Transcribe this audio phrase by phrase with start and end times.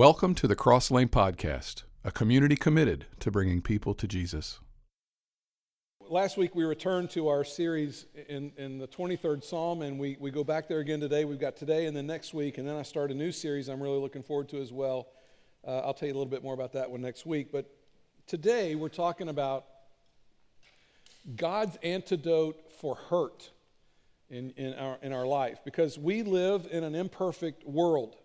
[0.00, 4.58] Welcome to the Cross Lane Podcast, a community committed to bringing people to Jesus.
[6.08, 10.30] Last week we returned to our series in, in the 23rd Psalm, and we, we
[10.30, 11.26] go back there again today.
[11.26, 13.78] We've got today and then next week, and then I start a new series I'm
[13.78, 15.08] really looking forward to as well.
[15.68, 17.52] Uh, I'll tell you a little bit more about that one next week.
[17.52, 17.70] But
[18.26, 19.66] today we're talking about
[21.36, 23.50] God's antidote for hurt
[24.30, 28.16] in, in, our, in our life because we live in an imperfect world.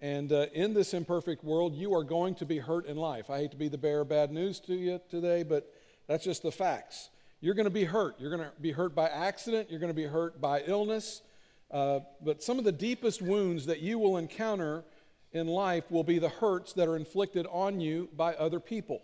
[0.00, 3.30] And uh, in this imperfect world, you are going to be hurt in life.
[3.30, 5.72] I hate to be the bearer of bad news to you today, but
[6.06, 7.10] that's just the facts.
[7.40, 8.16] You're going to be hurt.
[8.18, 9.70] You're going to be hurt by accident.
[9.70, 11.22] You're going to be hurt by illness.
[11.70, 14.84] Uh, but some of the deepest wounds that you will encounter
[15.32, 19.02] in life will be the hurts that are inflicted on you by other people.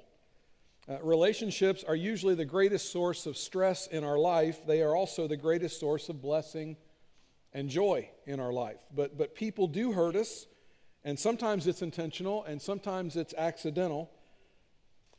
[0.89, 4.67] Uh, relationships are usually the greatest source of stress in our life.
[4.67, 6.77] They are also the greatest source of blessing
[7.53, 8.79] and joy in our life.
[8.95, 10.47] But, but people do hurt us.
[11.05, 14.11] And sometimes it's intentional and sometimes it's accidental.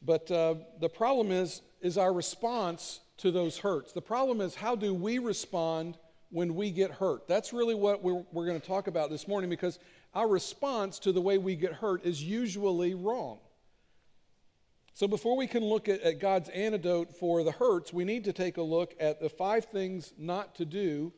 [0.02, 3.92] But uh, the problem is, is our response to those hurts.
[3.94, 5.98] The problem is, how do we respond
[6.30, 7.28] when we get hurt?
[7.28, 9.80] That's really what we're, we're going to talk about this morning because
[10.14, 13.40] our response to the way we get hurt is usually wrong.
[14.96, 18.34] So, before we can look at, at God's antidote for the hurts, we need to
[18.34, 21.12] take a look at the five things not to do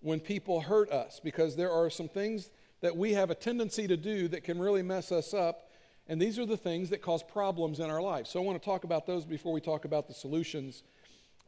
[0.00, 2.50] when people hurt us because there are some things
[2.80, 5.70] that we have a tendency to do that can really mess us up.
[6.06, 8.26] And these are the things that cause problems in our life.
[8.26, 10.82] So I want to talk about those before we talk about the solutions.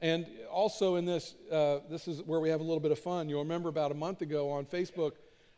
[0.03, 3.29] And also in this, uh, this is where we have a little bit of fun.
[3.29, 5.13] You'll remember about a month ago on Facebook,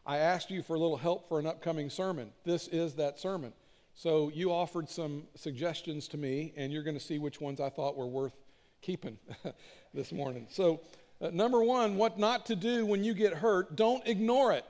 [0.05, 2.31] I asked you for a little help for an upcoming sermon.
[2.45, 3.53] This is that sermon.
[3.95, 7.69] So you offered some suggestions to me, and you're going to see which ones I
[7.69, 8.33] thought were worth
[8.81, 9.19] keeping
[9.95, 10.47] this morning.
[10.51, 10.81] So,
[11.21, 14.67] uh, number one, what not to do when you get hurt, don't ignore it.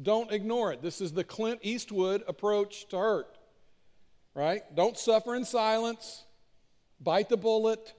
[0.00, 0.82] Don't ignore it.
[0.82, 3.38] This is the Clint Eastwood approach to hurt,
[4.34, 4.62] right?
[4.74, 6.24] Don't suffer in silence,
[7.00, 7.94] bite the bullet,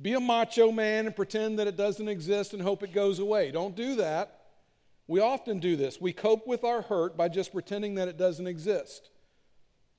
[0.00, 3.50] be a macho man and pretend that it doesn't exist and hope it goes away.
[3.50, 4.36] Don't do that.
[5.06, 6.00] We often do this.
[6.00, 9.10] We cope with our hurt by just pretending that it doesn't exist.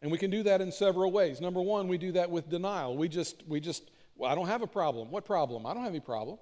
[0.01, 1.39] And we can do that in several ways.
[1.39, 2.97] Number one, we do that with denial.
[2.97, 5.11] We just, we just, well, I don't have a problem.
[5.11, 5.67] What problem?
[5.67, 6.39] I don't have any problem.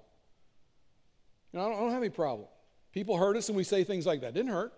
[1.52, 2.48] You know, I, don't, I don't have any problem.
[2.92, 4.34] People hurt us and we say things like that.
[4.34, 4.72] Didn't hurt.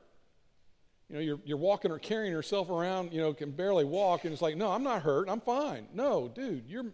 [1.09, 4.33] You know, you're, you're walking or carrying yourself around, you know, can barely walk, and
[4.33, 5.29] it's like, no, I'm not hurt.
[5.29, 5.89] I'm fine.
[5.93, 6.87] No, dude, you're,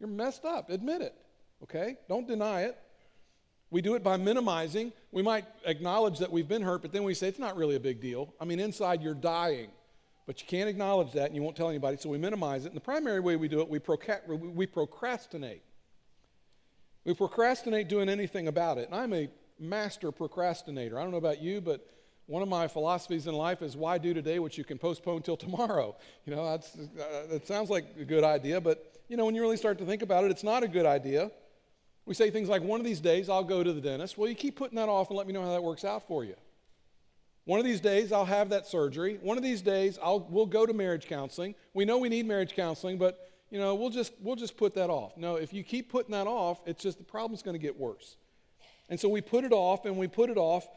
[0.00, 0.70] you're messed up.
[0.70, 1.14] Admit it.
[1.62, 1.96] Okay?
[2.08, 2.76] Don't deny it.
[3.70, 4.92] We do it by minimizing.
[5.12, 7.80] We might acknowledge that we've been hurt, but then we say it's not really a
[7.80, 8.34] big deal.
[8.40, 9.68] I mean, inside you're dying,
[10.26, 12.68] but you can't acknowledge that and you won't tell anybody, so we minimize it.
[12.68, 15.62] And the primary way we do it, we, proca- we procrastinate.
[17.04, 18.86] We procrastinate doing anything about it.
[18.86, 19.28] And I'm a
[19.60, 20.98] master procrastinator.
[20.98, 21.86] I don't know about you, but
[22.26, 25.36] one of my philosophies in life is why do today what you can postpone till
[25.36, 25.96] tomorrow.
[26.26, 29.40] You know, that's, uh, it sounds like a good idea, but you know, when you
[29.40, 31.32] really start to think about it, it's not a good idea.
[32.06, 34.16] We say things like, one of these days I'll go to the dentist.
[34.16, 36.24] Well, you keep putting that off and let me know how that works out for
[36.24, 36.36] you.
[37.44, 39.18] One of these days I'll have that surgery.
[39.22, 41.56] One of these days I'll, we'll go to marriage counseling.
[41.74, 44.90] We know we need marriage counseling, but you know, we'll just, we'll just put that
[44.90, 45.16] off.
[45.16, 48.16] No, if you keep putting that off, it's just the problem's going to get worse.
[48.90, 50.68] And so we put it off and we put it off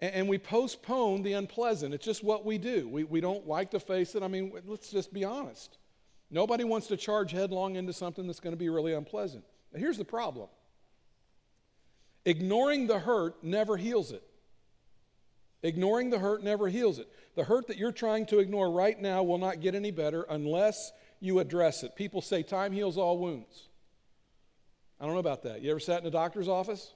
[0.00, 1.92] and, we postpone the unpleasant.
[1.92, 2.88] It's just what we do.
[2.88, 4.22] We, we don't like to face it.
[4.22, 5.76] I mean, let's just be honest.
[6.30, 9.44] Nobody wants to charge headlong into something that's going to be really unpleasant.
[9.74, 10.48] Here's the problem
[12.24, 14.22] ignoring the hurt never heals it.
[15.62, 17.08] Ignoring the hurt never heals it.
[17.34, 20.92] The hurt that you're trying to ignore right now will not get any better unless
[21.20, 21.94] you address it.
[21.94, 23.68] People say time heals all wounds.
[24.98, 25.60] I don't know about that.
[25.60, 26.94] You ever sat in a doctor's office?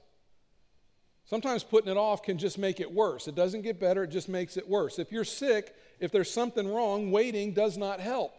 [1.26, 3.28] Sometimes putting it off can just make it worse.
[3.28, 4.98] It doesn't get better, it just makes it worse.
[4.98, 8.34] If you're sick, if there's something wrong, waiting does not help.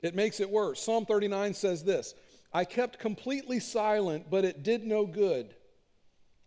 [0.00, 0.82] It makes it worse.
[0.82, 2.14] Psalm 39 says this
[2.52, 5.54] I kept completely silent, but it did no good.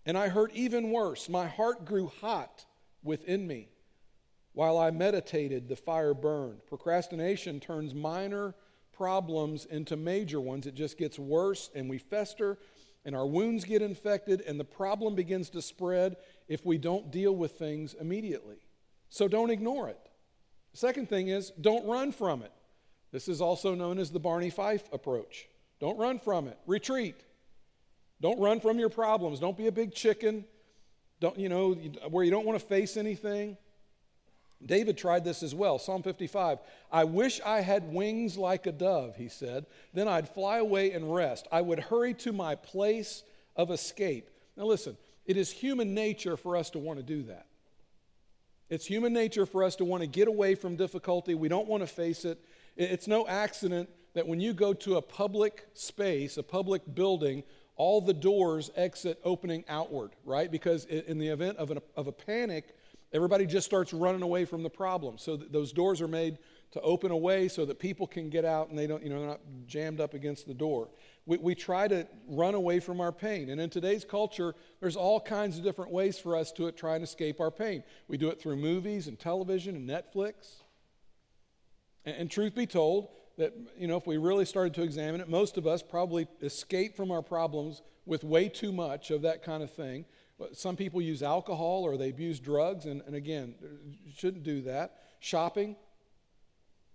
[0.06, 1.28] And I hurt even worse.
[1.28, 2.66] My heart grew hot
[3.04, 3.68] within me.
[4.54, 6.66] While I meditated, the fire burned.
[6.66, 8.56] Procrastination turns minor
[8.94, 10.66] problems into major ones.
[10.66, 12.58] It just gets worse, and we fester
[13.08, 16.18] and our wounds get infected, and the problem begins to spread
[16.50, 18.58] if we don't deal with things immediately.
[19.08, 20.10] So don't ignore it.
[20.74, 22.52] Second thing is don't run from it.
[23.14, 25.48] This is also known as the Barney Fife approach.
[25.80, 26.60] Don't run from it.
[26.68, 27.16] Retreat.
[28.20, 29.40] Don't run from your problems.
[29.40, 30.44] Don't be a big chicken.
[31.22, 31.76] Don't, you know,
[32.10, 33.56] where you don't want to face anything.
[34.66, 35.78] David tried this as well.
[35.78, 36.60] Psalm 55
[36.92, 39.66] I wish I had wings like a dove, he said.
[39.94, 41.48] Then I'd fly away and rest.
[41.52, 43.24] I would hurry to my place
[43.56, 44.30] of escape.
[44.56, 47.46] Now, listen, it is human nature for us to want to do that.
[48.70, 51.36] It's human nature for us to want to get away from difficulty.
[51.36, 52.44] We don't want to face it.
[52.76, 57.44] It's no accident that when you go to a public space, a public building,
[57.76, 60.52] all the doors exit opening outward, right?
[60.52, 62.76] Because in the event of, an, of a panic,
[63.14, 65.18] everybody just starts running away from the problem.
[65.18, 66.38] So those doors are made
[66.72, 69.30] to open away so that people can get out and they don't, you know, they're
[69.30, 70.90] not jammed up against the door.
[71.26, 73.50] We, we try to run away from our pain.
[73.50, 77.04] And in today's culture, there's all kinds of different ways for us to try and
[77.04, 77.84] escape our pain.
[78.08, 80.64] We do it through movies and television and Netflix.
[82.06, 85.30] And, and truth be told, that, you know, if we really started to examine it,
[85.30, 89.62] most of us probably escape from our problems with way too much of that kind
[89.62, 90.06] of thing.
[90.54, 93.56] Some people use alcohol or they abuse drugs, and, and again,
[94.16, 94.98] shouldn't do that.
[95.20, 95.76] Shopping.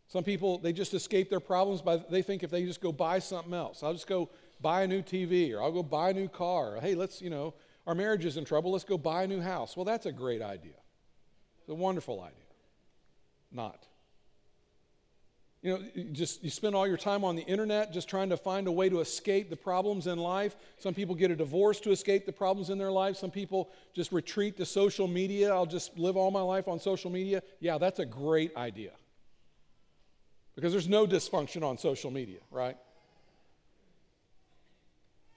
[0.06, 3.18] Some people, they just escape their problems by, they think if they just go buy
[3.18, 4.28] something else, I'll just go
[4.60, 6.76] buy a new TV or I'll go buy a new car.
[6.76, 7.54] Or, hey, let's, you know,
[7.86, 9.76] our marriage is in trouble, let's go buy a new house.
[9.76, 10.78] Well, that's a great idea.
[11.60, 12.36] It's a wonderful idea.
[13.50, 13.86] Not.
[15.62, 18.36] You know, you just you spend all your time on the internet just trying to
[18.36, 20.56] find a way to escape the problems in life.
[20.78, 23.16] Some people get a divorce to escape the problems in their life.
[23.16, 25.52] Some people just retreat to social media.
[25.54, 27.44] I'll just live all my life on social media.
[27.60, 28.90] Yeah, that's a great idea.
[30.56, 32.76] Because there's no dysfunction on social media, right?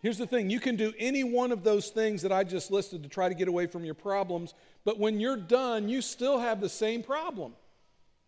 [0.01, 3.04] Here's the thing you can do any one of those things that I just listed
[3.04, 6.62] to try to get away from your problems, but when you're done, you still have
[6.62, 7.54] the same problem.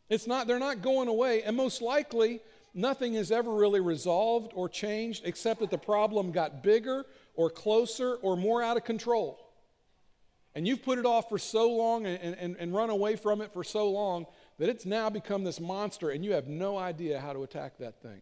[0.09, 1.43] It's not, they're not going away.
[1.43, 2.41] And most likely,
[2.73, 7.05] nothing is ever really resolved or changed except that the problem got bigger
[7.35, 9.43] or closer or more out of control.
[10.55, 13.53] And you've put it off for so long and, and, and run away from it
[13.53, 14.25] for so long
[14.57, 18.01] that it's now become this monster and you have no idea how to attack that
[18.01, 18.21] thing.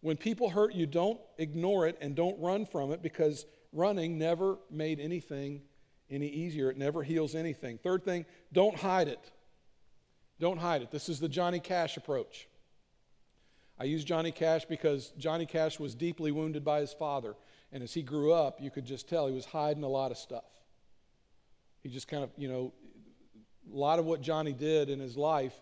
[0.00, 4.58] When people hurt you, don't ignore it and don't run from it because running never
[4.70, 5.62] made anything
[6.10, 6.70] any easier.
[6.70, 7.78] It never heals anything.
[7.78, 9.30] Third thing, don't hide it.
[10.40, 10.90] Don't hide it.
[10.90, 12.48] This is the Johnny Cash approach.
[13.78, 17.34] I use Johnny Cash because Johnny Cash was deeply wounded by his father.
[17.72, 20.18] And as he grew up, you could just tell he was hiding a lot of
[20.18, 20.44] stuff.
[21.82, 22.72] He just kind of, you know,
[23.72, 25.54] a lot of what Johnny did in his life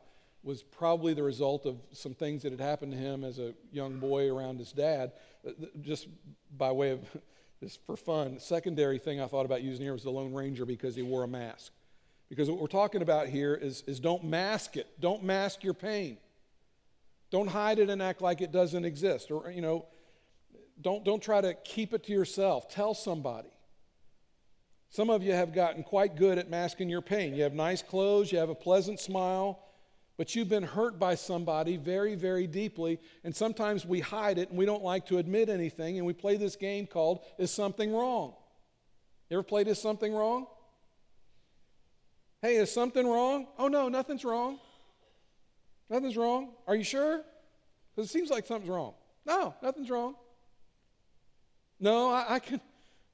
[0.43, 3.99] was probably the result of some things that had happened to him as a young
[3.99, 5.13] boy around his dad,
[5.47, 6.09] uh, just
[6.57, 7.01] by way of,
[7.63, 8.39] just for fun.
[8.41, 11.29] Secondary thing I thought about using here was the Lone Ranger because he wore a
[11.29, 11.73] mask.
[12.33, 14.87] Because what we're talking about here is, is don't mask it.
[14.99, 16.17] Don't mask your pain.
[17.31, 19.31] Don't hide it and act like it doesn't exist.
[19.31, 19.85] Or, you know,
[20.81, 22.71] don't, don't try to keep it to yourself.
[22.71, 23.51] Tell somebody.
[24.89, 27.35] Some of you have gotten quite good at masking your pain.
[27.35, 29.63] You have nice clothes, you have a pleasant smile,
[30.17, 32.99] but you've been hurt by somebody very, very deeply.
[33.25, 35.99] And sometimes we hide it and we don't like to admit anything.
[35.99, 38.33] And we play this game called Is Something Wrong?
[39.29, 40.47] You ever played Is Something Wrong?
[42.43, 43.47] Hey, is something wrong?
[43.57, 44.59] Oh, no, nothing's wrong.
[45.89, 46.51] Nothing's wrong.
[46.67, 47.23] Are you sure?
[47.95, 48.95] Because it seems like something's wrong.
[49.25, 50.17] No, nothing's wrong.
[51.79, 52.61] No, I, I, can,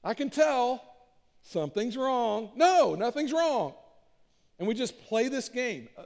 [0.02, 0.82] I can tell
[1.42, 2.52] something's wrong.
[2.56, 3.74] No, nothing's wrong.
[4.58, 5.90] And we just play this game.
[5.98, 6.04] Uh,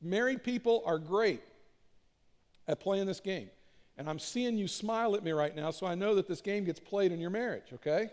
[0.00, 1.42] married people are great
[2.68, 3.50] at playing this game.
[3.98, 6.64] And I'm seeing you smile at me right now, so I know that this game
[6.64, 8.10] gets played in your marriage, okay?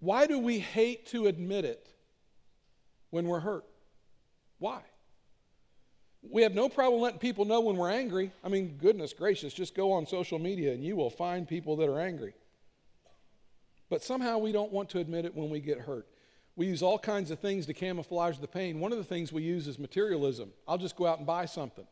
[0.00, 1.88] Why do we hate to admit it?
[3.10, 3.64] When we're hurt.
[4.58, 4.80] Why?
[6.22, 8.32] We have no problem letting people know when we're angry.
[8.44, 11.88] I mean, goodness gracious, just go on social media and you will find people that
[11.88, 12.34] are angry.
[13.88, 16.06] But somehow we don't want to admit it when we get hurt.
[16.56, 18.80] We use all kinds of things to camouflage the pain.
[18.80, 20.50] One of the things we use is materialism.
[20.68, 21.86] I'll just go out and buy something.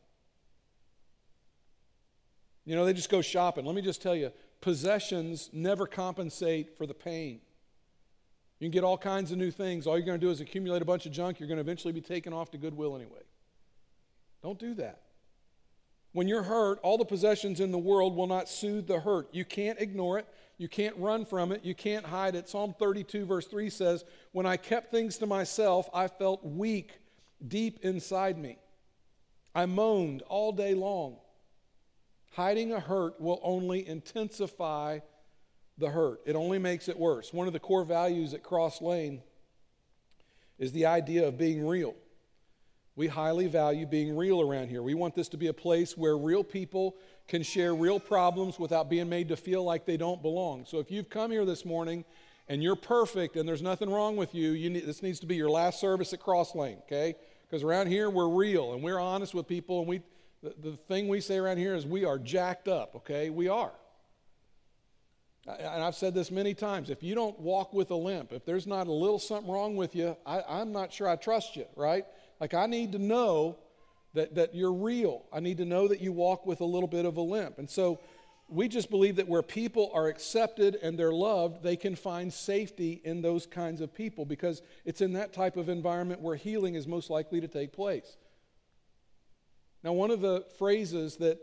[2.67, 3.65] You know, they just go shopping.
[3.65, 7.41] Let me just tell you possessions never compensate for the pain.
[8.59, 9.87] You can get all kinds of new things.
[9.87, 11.39] All you're going to do is accumulate a bunch of junk.
[11.39, 13.23] You're going to eventually be taken off to Goodwill anyway.
[14.43, 15.03] Don't do that.
[16.13, 19.29] When you're hurt, all the possessions in the world will not soothe the hurt.
[19.33, 20.27] You can't ignore it.
[20.57, 21.65] You can't run from it.
[21.65, 22.49] You can't hide it.
[22.49, 26.99] Psalm 32, verse 3 says, When I kept things to myself, I felt weak
[27.47, 28.59] deep inside me.
[29.55, 31.19] I moaned all day long.
[32.33, 35.01] Hiding a hurt will only intensify
[35.79, 36.21] the hurt.
[36.27, 37.33] It only makes it worse.
[37.33, 39.23] One of the core values at Cross Lane
[40.59, 41.95] is the idea of being real.
[42.97, 44.83] We highly value being real around here.
[44.83, 46.97] We want this to be a place where real people
[47.29, 50.65] can share real problems without being made to feel like they don't belong.
[50.67, 52.05] So if you've come here this morning
[52.49, 55.37] and you're perfect and there's nothing wrong with you, you need, this needs to be
[55.37, 57.15] your last service at Cross Lane, okay?
[57.49, 60.03] Because around here we're real and we're honest with people and we
[60.43, 63.31] the, the thing we say around here is we are jacked up, okay?
[63.31, 63.73] We are.
[65.49, 68.67] And I've said this many times if you don't walk with a limp, if there's
[68.67, 72.05] not a little something wrong with you, I, I'm not sure I trust you, right?
[72.41, 73.59] Like, I need to know
[74.15, 75.25] that, that you're real.
[75.33, 77.59] I need to know that you walk with a little bit of a limp.
[77.59, 78.01] And so,
[78.51, 83.01] we just believe that where people are accepted and they're loved, they can find safety
[83.05, 86.87] in those kinds of people because it's in that type of environment where healing is
[86.87, 88.17] most likely to take place.
[89.85, 91.39] Now, one of the phrases that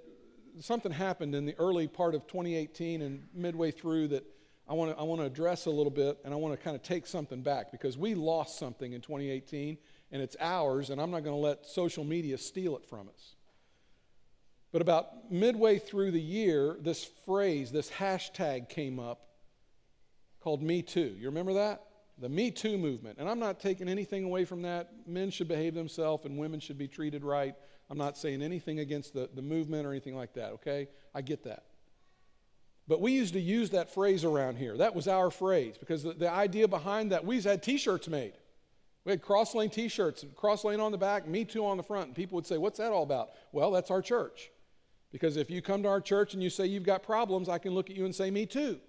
[0.59, 4.25] something happened in the early part of 2018 and midway through that
[4.67, 6.75] I want to I want to address a little bit and I want to kind
[6.75, 9.77] of take something back because we lost something in 2018
[10.11, 13.35] and it's ours and I'm not going to let social media steal it from us.
[14.71, 19.21] But about midway through the year, this phrase, this hashtag came up
[20.41, 21.15] called Me Too.
[21.17, 21.81] You remember that?
[22.17, 23.17] The Me Too movement.
[23.19, 24.91] And I'm not taking anything away from that.
[25.07, 27.55] Men should behave themselves and women should be treated right.
[27.89, 30.87] I'm not saying anything against the, the movement or anything like that, okay?
[31.13, 31.63] I get that.
[32.87, 34.77] But we used to use that phrase around here.
[34.77, 38.33] That was our phrase because the, the idea behind that, we had t shirts made.
[39.05, 41.83] We had cross lane t shirts, cross lane on the back, me too on the
[41.83, 42.07] front.
[42.07, 43.29] And people would say, What's that all about?
[43.51, 44.51] Well, that's our church.
[45.11, 47.73] Because if you come to our church and you say you've got problems, I can
[47.73, 48.79] look at you and say, Me too.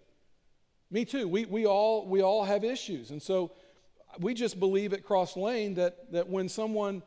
[0.91, 1.27] Me too.
[1.27, 3.11] We, we, all, we all have issues.
[3.11, 3.53] And so
[4.21, 7.03] we just believe at Cross Lane that, that when someone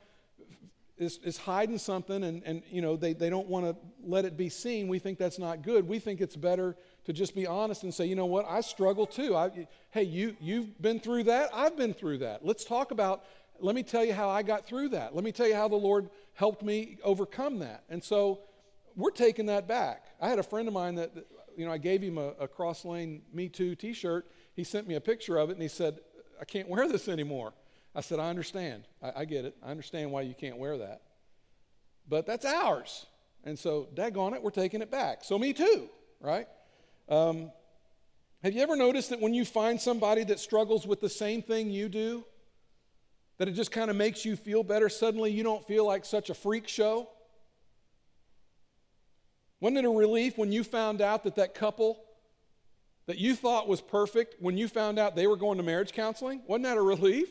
[0.99, 4.37] is, is hiding something and, and you know, they, they don't want to let it
[4.37, 5.87] be seen, we think that's not good.
[5.87, 6.75] We think it's better
[7.05, 9.35] to just be honest and say, you know what, I struggle too.
[9.35, 11.49] I, hey, you, you've been through that.
[11.53, 12.45] I've been through that.
[12.45, 13.23] Let's talk about,
[13.59, 15.15] let me tell you how I got through that.
[15.15, 17.83] Let me tell you how the Lord helped me overcome that.
[17.89, 18.41] And so
[18.95, 20.05] we're taking that back.
[20.21, 21.11] I had a friend of mine that,
[21.57, 24.29] you know, I gave him a, a Cross Lane Me Too t shirt.
[24.55, 25.99] He sent me a picture of it and he said,
[26.41, 27.53] I can't wear this anymore.
[27.95, 28.83] I said, I understand.
[29.01, 29.55] I, I get it.
[29.63, 31.01] I understand why you can't wear that.
[32.07, 33.05] But that's ours.
[33.43, 35.23] And so, daggone it, we're taking it back.
[35.23, 36.47] So, me too, right?
[37.07, 37.51] Um,
[38.43, 41.71] have you ever noticed that when you find somebody that struggles with the same thing
[41.71, 42.25] you do,
[43.37, 44.89] that it just kind of makes you feel better?
[44.89, 47.09] Suddenly, you don't feel like such a freak show.
[49.59, 52.01] Wasn't it a relief when you found out that that couple
[53.07, 56.41] that you thought was perfect, when you found out they were going to marriage counseling?
[56.47, 57.29] Wasn't that a relief?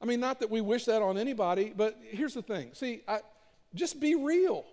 [0.00, 2.70] I mean, not that we wish that on anybody, but here's the thing.
[2.72, 3.20] See, I,
[3.74, 4.64] just be real.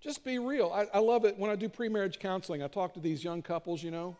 [0.00, 0.70] Just be real.
[0.72, 2.62] I, I love it when I do pre marriage counseling.
[2.62, 4.16] I talk to these young couples, you know,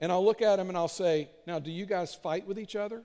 [0.00, 2.76] and I'll look at them and I'll say, Now, do you guys fight with each
[2.76, 3.02] other?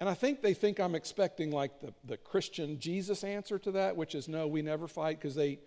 [0.00, 3.96] And I think they think I'm expecting like the, the Christian Jesus answer to that,
[3.96, 5.58] which is no, we never fight because they,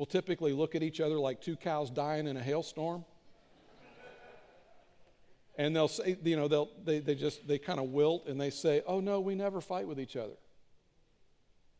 [0.00, 3.04] will typically look at each other like two cows dying in a hailstorm.
[5.60, 8.48] And they'll say, you know, they'll, they, they just, they kind of wilt and they
[8.48, 10.32] say, oh no, we never fight with each other.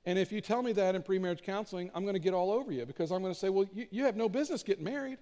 [0.05, 2.71] And if you tell me that in pre-marriage counseling, I'm going to get all over
[2.73, 5.17] you because I'm going to say, well, you, you have no business getting married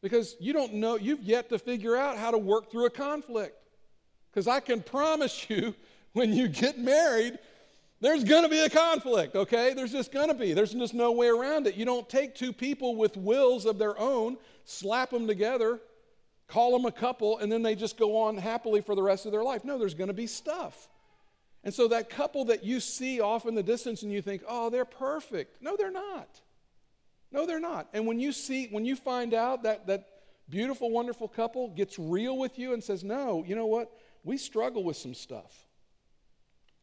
[0.00, 3.56] because you don't know, you've yet to figure out how to work through a conflict.
[4.30, 5.74] Because I can promise you,
[6.12, 7.36] when you get married,
[8.00, 9.74] there's going to be a conflict, okay?
[9.74, 10.52] There's just going to be.
[10.52, 11.74] There's just no way around it.
[11.74, 15.80] You don't take two people with wills of their own, slap them together,
[16.52, 19.32] call them a couple, and then they just go on happily for the rest of
[19.32, 19.64] their life.
[19.64, 20.88] No, there's going to be stuff.
[21.64, 24.68] And so that couple that you see off in the distance and you think, oh,
[24.68, 25.62] they're perfect.
[25.62, 26.28] No, they're not.
[27.30, 27.88] No, they're not.
[27.94, 30.08] And when you see, when you find out that that
[30.50, 33.90] beautiful, wonderful couple gets real with you and says, no, you know what?
[34.22, 35.66] We struggle with some stuff.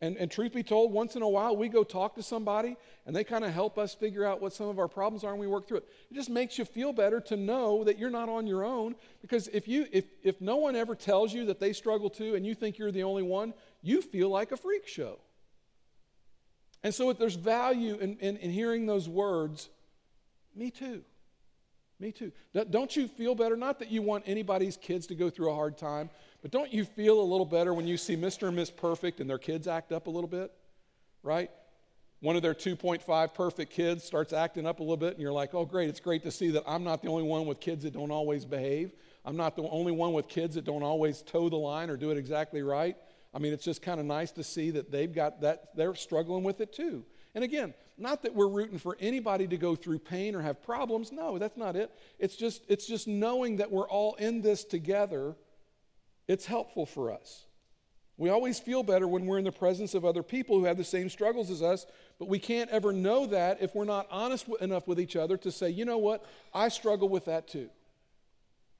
[0.02, 3.14] And, and truth be told, once in a while we go talk to somebody and
[3.14, 5.48] they kind of help us figure out what some of our problems are and we
[5.48, 5.90] work through it.
[6.10, 9.50] It just makes you feel better to know that you're not on your own because
[9.50, 12.56] if, you, if, if no one ever tells you that they struggle too and you
[12.56, 15.20] think you're the only one, you feel like a freak show.
[16.82, 19.68] And so if there's value in, in, in hearing those words,
[20.56, 21.04] me too.
[22.00, 22.32] Me too.
[22.70, 23.58] Don't you feel better?
[23.58, 26.10] Not that you want anybody's kids to go through a hard time,
[26.42, 28.48] but don't you feel a little better when you see Mr.
[28.48, 30.52] and Miss Perfect and their kids act up a little bit?
[31.22, 31.52] Right?
[32.22, 35.54] One of their 2.5 perfect kids starts acting up a little bit, and you're like,
[35.54, 37.94] oh, great, it's great to see that I'm not the only one with kids that
[37.94, 38.92] don't always behave.
[39.24, 42.12] I'm not the only one with kids that don't always toe the line or do
[42.12, 42.98] it exactly right.
[43.34, 46.44] I mean, it's just kind of nice to see that they've got that, they're struggling
[46.44, 47.06] with it too.
[47.36, 51.12] And again, not that we're rooting for anybody to go through pain or have problems.
[51.12, 51.92] No, that's not it.
[52.18, 55.36] It's just, it's just knowing that we're all in this together
[56.30, 57.48] it's helpful for us.
[58.16, 60.84] We always feel better when we're in the presence of other people who have the
[60.84, 61.86] same struggles as us,
[62.20, 65.52] but we can't ever know that if we're not honest enough with each other to
[65.52, 67.70] say, you know what, I struggle with that too.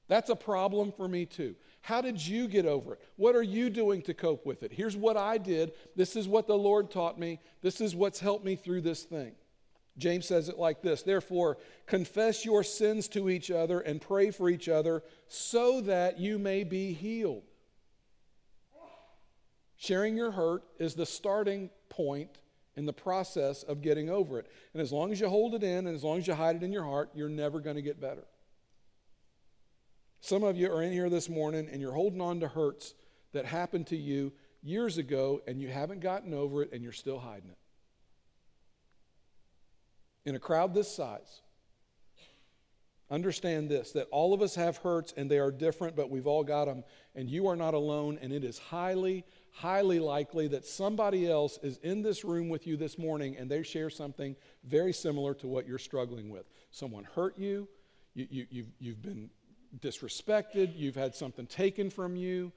[0.06, 1.56] That's a problem for me too.
[1.80, 3.00] How did you get over it?
[3.16, 4.72] What are you doing to cope with it?
[4.72, 5.72] Here's what I did.
[5.96, 7.40] This is what the Lord taught me.
[7.62, 9.32] This is what's helped me through this thing.
[9.98, 14.48] James says it like this Therefore, confess your sins to each other and pray for
[14.48, 17.42] each other so that you may be healed.
[19.76, 22.38] Sharing your hurt is the starting point
[22.76, 24.46] in the process of getting over it.
[24.74, 26.62] And as long as you hold it in and as long as you hide it
[26.62, 28.24] in your heart, you're never going to get better.
[30.20, 32.94] Some of you are in here this morning and you're holding on to hurts
[33.32, 34.32] that happened to you
[34.62, 37.58] years ago and you haven't gotten over it and you're still hiding it.
[40.24, 41.40] In a crowd this size,
[43.10, 46.44] understand this that all of us have hurts and they are different, but we've all
[46.44, 46.84] got them,
[47.14, 51.78] and you are not alone, and it is highly, highly likely that somebody else is
[51.78, 55.66] in this room with you this morning and they share something very similar to what
[55.66, 56.48] you're struggling with.
[56.70, 57.68] Someone hurt you,
[58.14, 59.30] you, you, you've, you've been
[59.80, 62.52] disrespected, you've had something taken from you,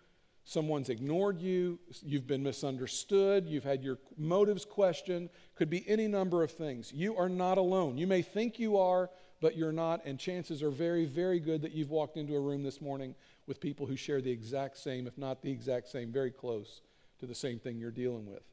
[0.46, 6.44] someone's ignored you, you've been misunderstood, you've had your motives questioned, could be any number
[6.44, 6.92] of things.
[6.94, 7.98] You are not alone.
[7.98, 9.10] You may think you are,
[9.42, 12.64] but you're not, and chances are very, very good that you've walked into a room
[12.64, 13.16] this morning
[13.48, 16.82] with people who share the exact same, if not the exact same, very close
[17.20, 18.44] to the same thing you're dealing with.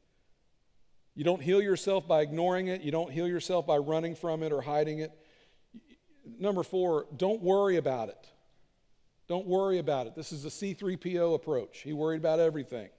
[1.15, 4.53] You don't heal yourself by ignoring it, you don't heal yourself by running from it
[4.53, 5.11] or hiding it.
[6.39, 8.27] Number four, don't worry about it.
[9.31, 10.13] Don't worry about it.
[10.13, 11.83] This is the C3PO approach.
[11.83, 12.89] He worried about everything.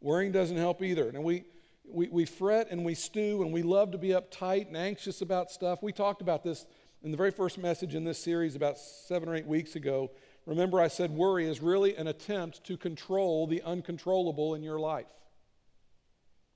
[0.00, 1.08] Worrying doesn't help either.
[1.08, 1.46] And we,
[1.84, 5.50] we, we fret and we stew and we love to be uptight and anxious about
[5.50, 5.82] stuff.
[5.82, 6.64] We talked about this
[7.02, 10.12] in the very first message in this series about seven or eight weeks ago.
[10.46, 15.06] Remember, I said worry is really an attempt to control the uncontrollable in your life.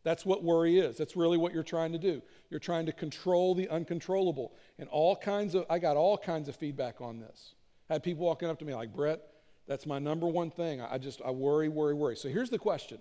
[0.05, 0.97] That's what worry is.
[0.97, 2.23] That's really what you're trying to do.
[2.51, 4.55] You're trying to control the uncontrollable.
[4.79, 7.55] And all kinds of, I got all kinds of feedback on this.
[7.89, 9.21] Had people walking up to me like, Brett,
[9.67, 10.81] that's my number one thing.
[10.81, 12.17] I just, I worry, worry, worry.
[12.17, 12.99] So here's the question.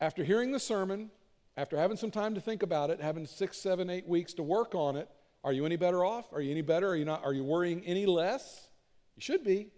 [0.00, 1.10] After hearing the sermon,
[1.56, 4.74] after having some time to think about it, having six, seven, eight weeks to work
[4.74, 5.08] on it,
[5.44, 6.32] are you any better off?
[6.32, 6.88] Are you any better?
[6.88, 7.22] Are you not?
[7.24, 8.68] Are you worrying any less?
[9.16, 9.68] You should be.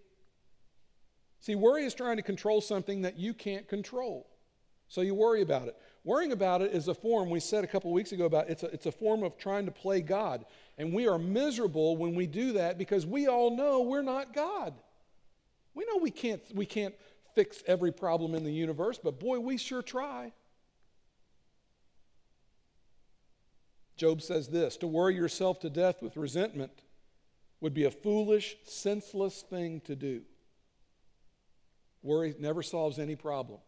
[1.39, 4.27] See, worry is trying to control something that you can't control.
[4.87, 5.75] So you worry about it.
[6.07, 8.67] Worrying about it is a form, we said a couple weeks ago about it's a,
[8.67, 10.45] it's a form of trying to play God.
[10.77, 14.73] And we are miserable when we do that because we all know we're not God.
[15.73, 16.95] We know we can't, we can't
[17.35, 20.31] fix every problem in the universe, but boy, we sure try.
[23.97, 26.71] Job says this to worry yourself to death with resentment
[27.59, 30.21] would be a foolish, senseless thing to do.
[32.01, 33.59] Worry never solves any problem,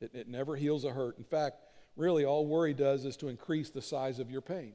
[0.00, 1.18] it, it never heals a hurt.
[1.18, 1.56] In fact,
[1.96, 4.72] really, all worry does is to increase the size of your pain.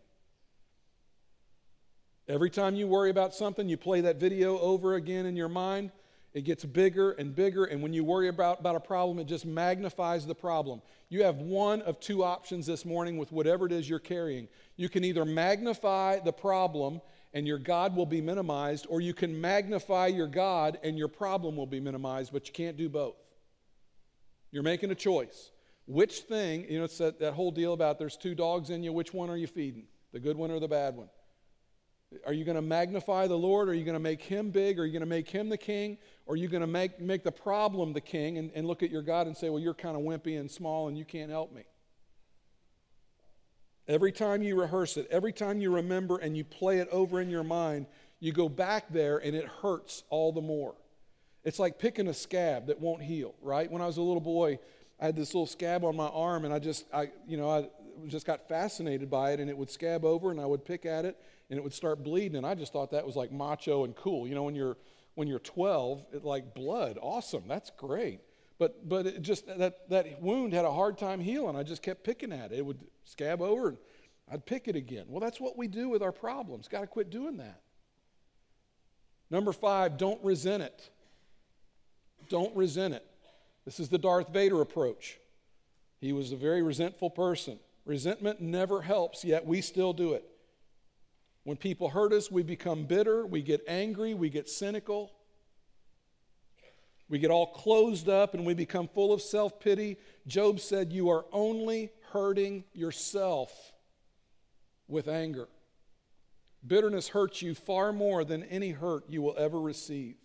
[2.27, 5.91] Every time you worry about something, you play that video over again in your mind.
[6.33, 9.45] It gets bigger and bigger, and when you worry about, about a problem, it just
[9.45, 10.81] magnifies the problem.
[11.09, 14.47] You have one of two options this morning with whatever it is you're carrying.
[14.75, 17.01] You can either magnify the problem
[17.35, 21.55] and your God will be minimized, or you can magnify your God and your problem
[21.55, 23.15] will be minimized, but you can't do both.
[24.53, 25.51] You're making a choice.
[25.87, 28.93] Which thing, you know, it's that, that whole deal about there's two dogs in you,
[28.93, 29.87] which one are you feeding?
[30.13, 31.09] The good one or the bad one?
[32.27, 33.67] Are you going to magnify the Lord?
[33.67, 34.79] Are you going to make him big?
[34.79, 35.97] Are you going to make him the king?
[36.27, 38.91] Or are you going to make, make the problem the king and, and look at
[38.91, 41.51] your God and say, well, you're kind of wimpy and small and you can't help
[41.51, 41.63] me?
[43.87, 47.29] Every time you rehearse it, every time you remember and you play it over in
[47.29, 47.87] your mind,
[48.19, 50.75] you go back there and it hurts all the more.
[51.43, 53.69] It's like picking a scab that won't heal, right?
[53.69, 54.59] When I was a little boy,
[54.99, 57.67] I had this little scab on my arm and I just, I, you know, I
[58.07, 61.05] just got fascinated by it and it would scab over and I would pick at
[61.05, 62.37] it and it would start bleeding.
[62.37, 64.27] And I just thought that was like macho and cool.
[64.27, 64.77] You know, when you're
[65.15, 68.21] when you're 12, it like blood, awesome, that's great.
[68.57, 71.55] But but it just that that wound had a hard time healing.
[71.55, 72.59] I just kept picking at it.
[72.59, 73.77] It would scab over and
[74.31, 75.05] I'd pick it again.
[75.09, 76.67] Well, that's what we do with our problems.
[76.67, 77.61] Got to quit doing that.
[79.29, 80.89] Number five, don't resent it.
[82.29, 83.05] Don't resent it.
[83.65, 85.19] This is the Darth Vader approach.
[85.99, 87.59] He was a very resentful person.
[87.85, 90.25] Resentment never helps, yet we still do it.
[91.43, 95.11] When people hurt us, we become bitter, we get angry, we get cynical.
[97.09, 99.97] We get all closed up and we become full of self pity.
[100.25, 103.73] Job said, You are only hurting yourself
[104.87, 105.47] with anger.
[106.65, 110.15] Bitterness hurts you far more than any hurt you will ever receive.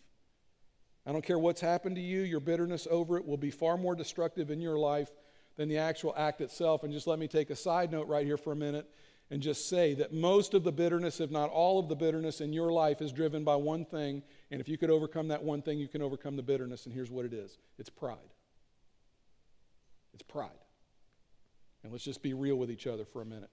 [1.08, 3.94] I don't care what's happened to you, your bitterness over it will be far more
[3.94, 5.08] destructive in your life
[5.56, 6.84] than the actual act itself.
[6.84, 8.86] And just let me take a side note right here for a minute
[9.30, 12.52] and just say that most of the bitterness, if not all of the bitterness in
[12.52, 14.22] your life, is driven by one thing.
[14.50, 16.84] And if you could overcome that one thing, you can overcome the bitterness.
[16.84, 18.18] And here's what it is it's pride.
[20.12, 20.50] It's pride.
[21.82, 23.50] And let's just be real with each other for a minute.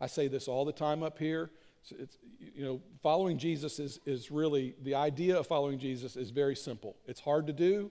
[0.00, 1.50] I say this all the time up here.
[1.90, 6.54] It's, you know, following Jesus is, is really, the idea of following Jesus is very
[6.54, 6.96] simple.
[7.06, 7.90] It's hard to do,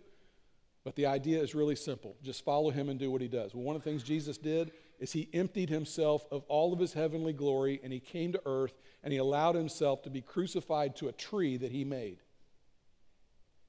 [0.84, 2.15] but the idea is really simple.
[2.23, 3.54] Just follow him and do what he does.
[3.54, 6.93] Well, one of the things Jesus did is he emptied himself of all of his
[6.93, 11.08] heavenly glory and he came to earth and he allowed himself to be crucified to
[11.08, 12.19] a tree that he made.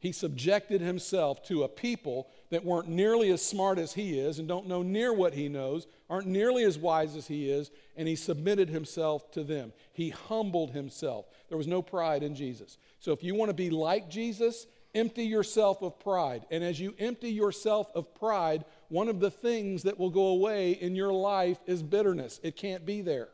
[0.02, 4.48] He subjected himself to a people that weren't nearly as smart as he is and
[4.48, 8.16] don't know near what he knows, aren't nearly as wise as he is, and he
[8.16, 9.72] submitted himself to them.
[9.92, 11.26] He humbled himself.
[11.48, 12.78] There was no pride in Jesus.
[12.98, 16.46] So if you want to be like Jesus, empty yourself of pride.
[16.50, 20.72] And as you empty yourself of pride, one of the things that will go away
[20.72, 22.40] in your life is bitterness.
[22.42, 23.28] It can't be there.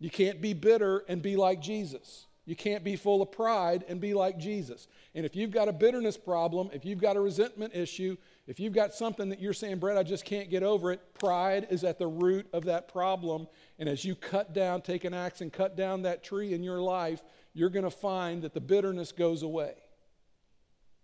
[0.00, 2.26] You can't be bitter and be like Jesus.
[2.46, 4.86] You can't be full of pride and be like Jesus.
[5.14, 8.74] And if you've got a bitterness problem, if you've got a resentment issue, if you've
[8.74, 11.98] got something that you're saying, Brett, I just can't get over it, pride is at
[11.98, 13.46] the root of that problem.
[13.78, 16.80] And as you cut down, take an axe and cut down that tree in your
[16.80, 17.22] life,
[17.54, 19.74] you're going to find that the bitterness goes away.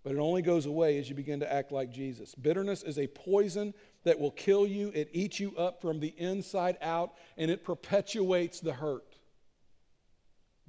[0.03, 2.35] But it only goes away as you begin to act like Jesus.
[2.35, 3.73] Bitterness is a poison
[4.05, 8.61] that will kill you, it eats you up from the inside out, and it perpetuates
[8.61, 9.10] the hurt.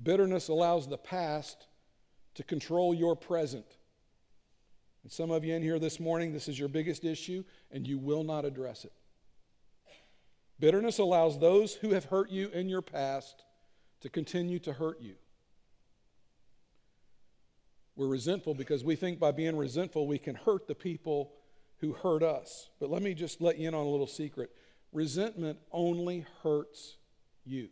[0.02, 1.68] Bitterness allows the past
[2.36, 3.66] to control your present.
[5.04, 7.98] And some of you in here this morning, this is your biggest issue, and you
[7.98, 8.94] will not address it.
[10.60, 13.44] Bitterness allows those who have hurt you in your past
[14.02, 15.16] to continue to hurt you.
[17.96, 21.34] We're resentful because we think by being resentful we can hurt the people
[21.80, 22.70] who hurt us.
[22.80, 24.52] But let me just let you in on a little secret
[24.94, 26.98] resentment only hurts
[27.46, 27.70] you.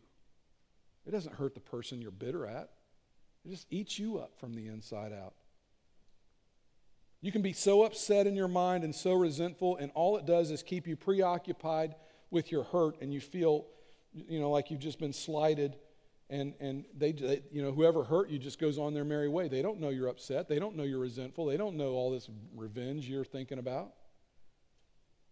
[1.10, 2.69] It doesn't hurt the person you're bitter at,
[3.43, 5.34] it just eats you up from the inside out.
[7.19, 10.52] You can be so upset in your mind and so resentful, and all it does
[10.52, 11.95] is keep you preoccupied
[12.30, 13.65] with your hurt, and you feel,
[14.13, 15.78] you know, like you've just been slighted.
[16.30, 19.48] And, and they, they, you know, whoever hurt you just goes on their merry way.
[19.48, 20.48] They don't know you're upset.
[20.48, 21.48] They don't know you're resentful.
[21.48, 23.93] They don't know all this revenge you're thinking about.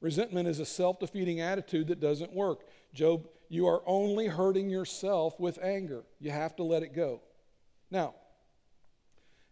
[0.02, 2.62] Resentment is a self defeating attitude that doesn't work.
[2.94, 6.04] Job, you are only hurting yourself with anger.
[6.20, 7.22] You have to let it go.
[7.90, 8.14] Now,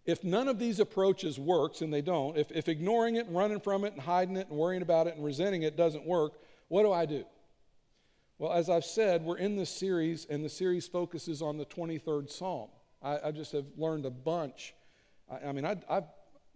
[0.06, 3.60] if none of these approaches works, and they don't, if, if ignoring it and running
[3.60, 6.34] from it and hiding it and worrying about it and resenting it doesn't work,
[6.68, 7.26] what do I do?
[8.38, 12.30] Well, as I've said, we're in this series, and the series focuses on the 23rd
[12.30, 12.70] Psalm.
[13.02, 14.76] I, I just have learned a bunch.
[15.32, 16.04] I, I mean, I, I've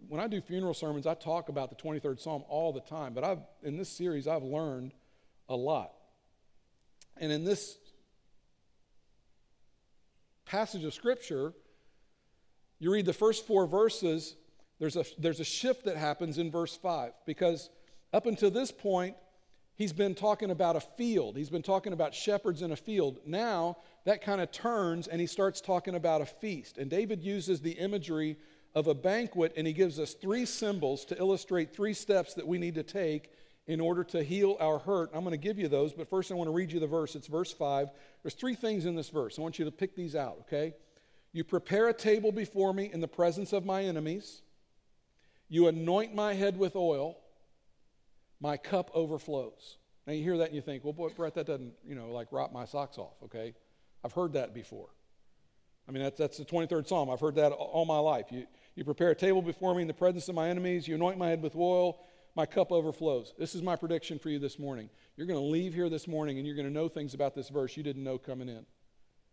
[0.08, 3.24] when I do funeral sermons, I talk about the 23rd Psalm all the time, but
[3.24, 4.92] I've, in this series, I've learned
[5.48, 5.92] a lot.
[7.16, 7.76] And in this
[10.46, 11.52] passage of Scripture,
[12.78, 14.36] you read the first four verses,
[14.78, 17.68] there's a, there's a shift that happens in verse 5 because
[18.12, 19.16] up until this point,
[19.76, 21.36] he's been talking about a field.
[21.36, 23.18] He's been talking about shepherds in a field.
[23.26, 26.78] Now, that kind of turns and he starts talking about a feast.
[26.78, 28.38] And David uses the imagery
[28.74, 32.58] of a banquet, and he gives us three symbols to illustrate three steps that we
[32.58, 33.32] need to take
[33.66, 35.10] in order to heal our hurt.
[35.12, 37.14] I'm going to give you those, but first I want to read you the verse.
[37.14, 37.90] It's verse 5.
[38.22, 39.38] There's three things in this verse.
[39.38, 40.74] I want you to pick these out, okay?
[41.32, 44.42] You prepare a table before me in the presence of my enemies.
[45.48, 47.16] You anoint my head with oil.
[48.40, 49.76] My cup overflows.
[50.06, 52.28] Now you hear that and you think, well, boy, Brett, that doesn't, you know, like
[52.32, 53.54] rot my socks off, okay?
[54.02, 54.88] I've heard that before.
[55.90, 57.10] I mean, that's, that's the 23rd Psalm.
[57.10, 58.26] I've heard that all my life.
[58.30, 60.86] You, you prepare a table before me in the presence of my enemies.
[60.86, 61.98] You anoint my head with oil.
[62.36, 63.34] My cup overflows.
[63.36, 64.88] This is my prediction for you this morning.
[65.16, 67.48] You're going to leave here this morning and you're going to know things about this
[67.48, 68.64] verse you didn't know coming in.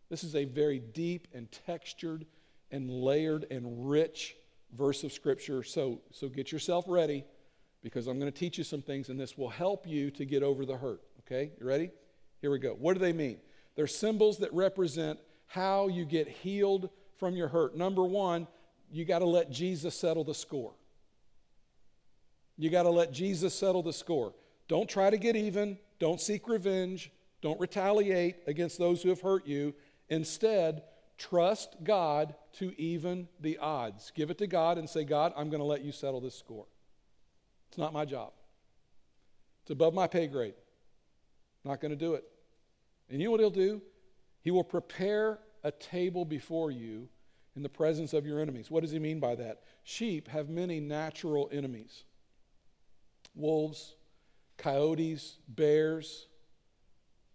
[0.10, 2.26] This is a very deep and textured
[2.72, 4.36] and layered and rich
[4.76, 5.62] verse of Scripture.
[5.62, 7.24] So, so get yourself ready
[7.84, 10.42] because I'm going to teach you some things and this will help you to get
[10.42, 11.04] over the hurt.
[11.20, 11.52] Okay?
[11.60, 11.92] You ready?
[12.42, 12.72] Here we go.
[12.72, 13.38] What do they mean?
[13.76, 17.76] They're symbols that represent how you get healed from your hurt.
[17.76, 18.48] Number one,
[18.92, 20.74] you got to let Jesus settle the score.
[22.58, 24.34] You got to let Jesus settle the score.
[24.68, 25.78] Don't try to get even.
[26.00, 27.12] Don't seek revenge.
[27.42, 29.74] Don't retaliate against those who have hurt you.
[30.10, 30.84] Instead,
[31.18, 34.12] trust God to even the odds.
[34.16, 36.66] Give it to God and say, God, I'm going to let you settle this score.
[37.70, 38.32] It's not my job,
[39.64, 40.56] it's above my pay grade.
[41.66, 42.24] I'm Not going to do it.
[43.10, 43.82] And you know what He'll do?
[44.42, 47.10] He will prepare a table before you
[47.56, 48.70] in the presence of your enemies.
[48.70, 49.64] What does he mean by that?
[49.84, 52.04] Sheep have many natural enemies
[53.36, 53.96] wolves,
[54.58, 56.28] coyotes, bears,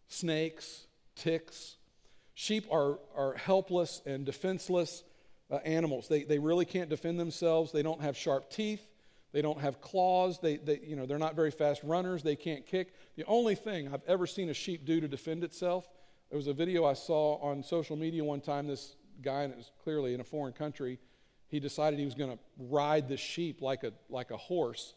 [0.08, 1.76] snakes, ticks.
[2.34, 5.04] Sheep are, are helpless and defenseless
[5.50, 6.08] uh, animals.
[6.08, 7.72] They, they really can't defend themselves.
[7.72, 8.84] They don't have sharp teeth.
[9.32, 10.38] They don't have claws.
[10.40, 12.22] They, they, you know, they're not very fast runners.
[12.22, 12.94] They can't kick.
[13.16, 15.88] The only thing I've ever seen a sheep do to defend itself,
[16.32, 18.66] there was a video I saw on social media one time.
[18.66, 20.98] This guy, and it was clearly in a foreign country,
[21.48, 24.94] he decided he was going to ride the sheep like a, like a horse.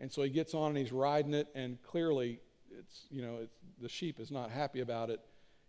[0.00, 3.54] And so he gets on and he's riding it, and clearly it's, you know, it's,
[3.82, 5.20] the sheep is not happy about it.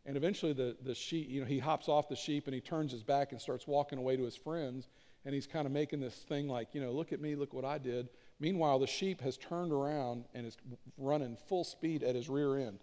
[0.05, 2.93] And eventually the, the sheep, you know, he hops off the sheep and he turns
[2.93, 4.87] his back and starts walking away to his friends
[5.25, 7.65] and he's kind of making this thing like, you know, look at me, look what
[7.65, 8.07] I did.
[8.39, 10.55] Meanwhile, the sheep has turned around and is
[10.97, 12.79] running full speed at his rear end.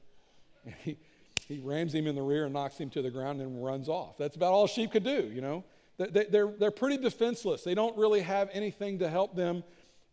[0.66, 0.98] And he,
[1.46, 4.18] he rams him in the rear and knocks him to the ground and runs off.
[4.18, 5.64] That's about all sheep could do, you know.
[5.96, 7.62] They're, they're pretty defenseless.
[7.62, 9.62] They don't really have anything to help them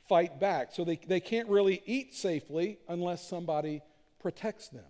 [0.08, 0.70] fight back.
[0.74, 3.82] So they, they can't really eat safely unless somebody
[4.20, 4.86] protects them.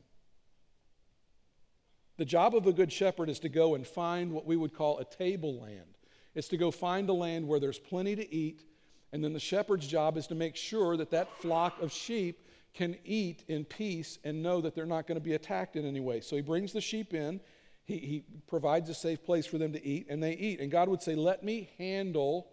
[2.17, 4.99] The job of a good shepherd is to go and find what we would call
[4.99, 5.97] a tableland.
[6.35, 8.63] It's to go find a land where there's plenty to eat,
[9.11, 12.42] and then the shepherd's job is to make sure that that flock of sheep
[12.73, 15.99] can eat in peace and know that they're not going to be attacked in any
[15.99, 16.21] way.
[16.21, 17.39] So he brings the sheep in,
[17.85, 20.59] he, he provides a safe place for them to eat, and they eat.
[20.59, 22.47] And God would say, Let me handle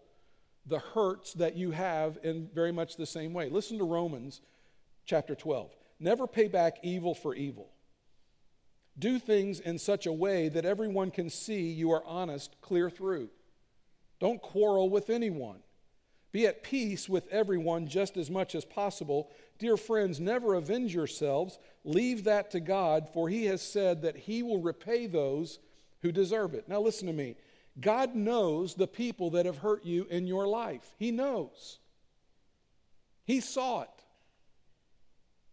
[0.66, 3.48] the hurts that you have in very much the same way.
[3.48, 4.40] Listen to Romans
[5.06, 5.74] chapter 12.
[5.98, 7.70] Never pay back evil for evil.
[8.98, 13.30] Do things in such a way that everyone can see you are honest clear through.
[14.18, 15.60] Don't quarrel with anyone.
[16.32, 19.30] Be at peace with everyone just as much as possible.
[19.58, 21.58] Dear friends, never avenge yourselves.
[21.84, 25.58] Leave that to God, for He has said that He will repay those
[26.02, 26.68] who deserve it.
[26.68, 27.36] Now, listen to me.
[27.80, 30.94] God knows the people that have hurt you in your life.
[30.98, 31.78] He knows.
[33.24, 33.88] He saw it.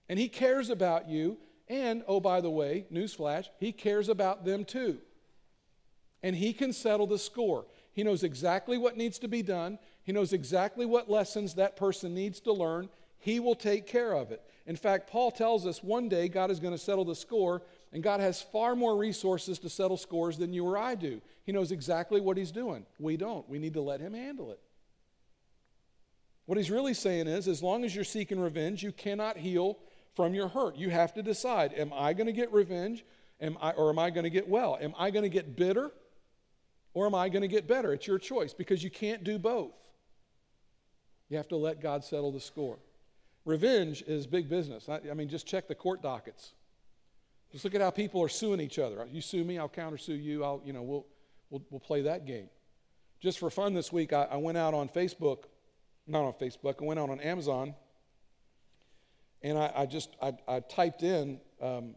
[0.10, 1.38] And He cares about you.
[1.68, 5.00] And, oh, by the way, newsflash, He cares about them too.
[6.24, 7.66] And He can settle the score.
[7.94, 9.80] He knows exactly what needs to be done.
[10.08, 12.88] He knows exactly what lessons that person needs to learn.
[13.20, 14.42] He will take care of it.
[14.66, 18.02] In fact, Paul tells us one day God is going to settle the score, and
[18.02, 21.22] God has far more resources to settle scores than you or I do.
[21.44, 22.86] He knows exactly what He's doing.
[23.00, 23.50] We don't.
[23.50, 24.62] We need to let Him handle it.
[26.46, 29.78] What He's really saying is as long as you're seeking revenge, you cannot heal
[30.16, 30.78] from your hurt.
[30.78, 33.04] You have to decide am I going to get revenge
[33.42, 34.78] am I, or am I going to get well?
[34.80, 35.92] Am I going to get bitter?
[36.94, 37.92] Or am I going to get better?
[37.92, 39.74] It's your choice because you can't do both.
[41.30, 42.80] You have to let God settle the score.
[43.46, 44.90] Revenge is big business.
[44.90, 46.54] I, I mean, just check the court dockets.
[47.52, 49.08] Just look at how people are suing each other.
[49.10, 50.44] You sue me, I'll countersue you.
[50.44, 51.06] I'll, you know, we'll,
[51.50, 52.50] we'll, we'll play that game.
[53.20, 55.46] Just for fun this week, I, I went out on Facebook,
[56.06, 57.74] not on Facebook, I went out on Amazon,
[59.42, 61.96] and I, I just I, I, typed in um,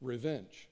[0.00, 0.68] revenge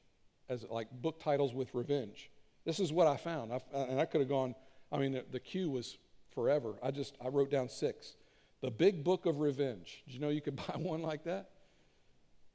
[0.48, 2.30] as like book titles with revenge.
[2.64, 3.52] This is what I found.
[3.52, 4.54] I, and I could have gone,
[4.90, 5.98] I mean, the, the queue was
[6.34, 6.74] forever.
[6.82, 8.16] I just, I wrote down six.
[8.60, 10.02] The Big Book of Revenge.
[10.06, 11.50] Did you know you could buy one like that?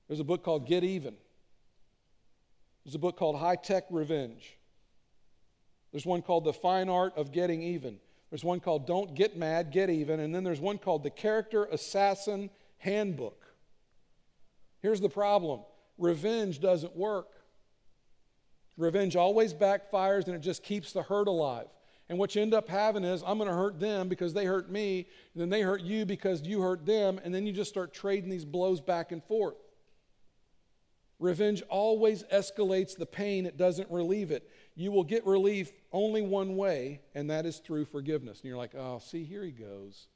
[0.07, 1.15] There's a book called Get Even.
[2.83, 4.57] There's a book called High Tech Revenge.
[5.91, 7.99] There's one called The Fine Art of Getting Even.
[8.29, 10.19] There's one called Don't Get Mad, Get Even.
[10.19, 13.45] And then there's one called The Character Assassin Handbook.
[14.81, 15.61] Here's the problem
[15.97, 17.27] revenge doesn't work.
[18.77, 21.67] Revenge always backfires and it just keeps the hurt alive.
[22.09, 24.71] And what you end up having is, I'm going to hurt them because they hurt
[24.71, 27.93] me, and then they hurt you because you hurt them, and then you just start
[27.93, 29.55] trading these blows back and forth.
[31.19, 34.49] Revenge always escalates the pain, it doesn't relieve it.
[34.75, 38.39] You will get relief only one way, and that is through forgiveness.
[38.39, 40.07] And you're like, oh, see, here he goes.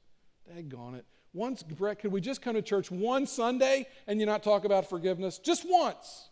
[0.50, 1.04] Daggone it.
[1.32, 4.88] Once, Brett, could we just come to church one Sunday and you not talk about
[4.88, 5.38] forgiveness?
[5.38, 6.30] Just once.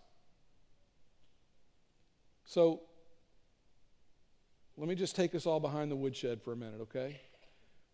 [2.44, 2.83] So
[4.76, 7.20] let me just take us all behind the woodshed for a minute, okay?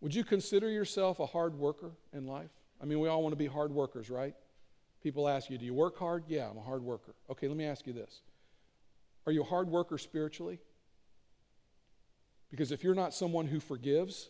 [0.01, 2.51] Would you consider yourself a hard worker in life?
[2.81, 4.33] I mean, we all want to be hard workers, right?
[5.03, 6.23] People ask you, Do you work hard?
[6.27, 7.15] Yeah, I'm a hard worker.
[7.29, 8.21] Okay, let me ask you this
[9.25, 10.59] Are you a hard worker spiritually?
[12.49, 14.29] Because if you're not someone who forgives,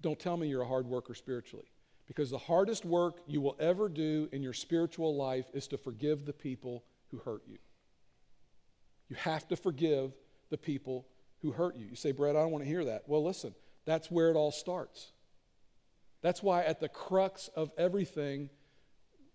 [0.00, 1.66] don't tell me you're a hard worker spiritually.
[2.06, 6.26] Because the hardest work you will ever do in your spiritual life is to forgive
[6.26, 7.58] the people who hurt you.
[9.08, 10.12] You have to forgive
[10.50, 11.06] the people
[11.42, 11.86] who hurt you.
[11.90, 13.02] You say, Brett, I don't want to hear that.
[13.06, 15.12] Well, listen, that's where it all starts.
[16.22, 18.48] That's why at the crux of everything,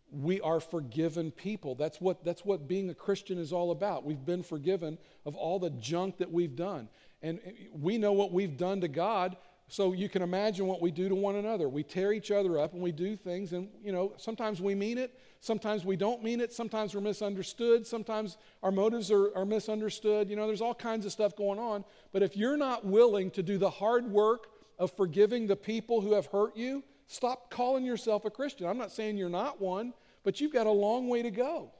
[0.09, 1.75] we are forgiven people.
[1.75, 4.05] That's what, that's what being a Christian is all about.
[4.05, 6.87] We've been forgiven of all the junk that we've done.
[7.21, 7.39] And
[7.73, 9.35] we know what we've done to God,
[9.67, 11.67] so you can imagine what we do to one another.
[11.67, 14.97] We tear each other up and we do things, and you know, sometimes we mean
[14.97, 20.29] it, sometimes we don't mean it, sometimes we're misunderstood, sometimes our motives are, are misunderstood.
[20.29, 21.83] You know, there's all kinds of stuff going on.
[22.13, 24.47] But if you're not willing to do the hard work
[24.79, 28.67] of forgiving the people who have hurt you, stop calling yourself a Christian.
[28.67, 31.71] I'm not saying you're not one, but you've got a long way to go.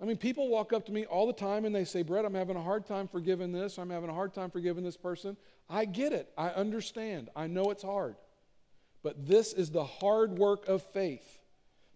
[0.00, 2.34] I mean, people walk up to me all the time and they say, Brett, I'm
[2.34, 3.78] having a hard time forgiving this.
[3.78, 5.36] I'm having a hard time forgiving this person.
[5.68, 6.32] I get it.
[6.38, 7.28] I understand.
[7.36, 8.16] I know it's hard.
[9.02, 11.38] But this is the hard work of faith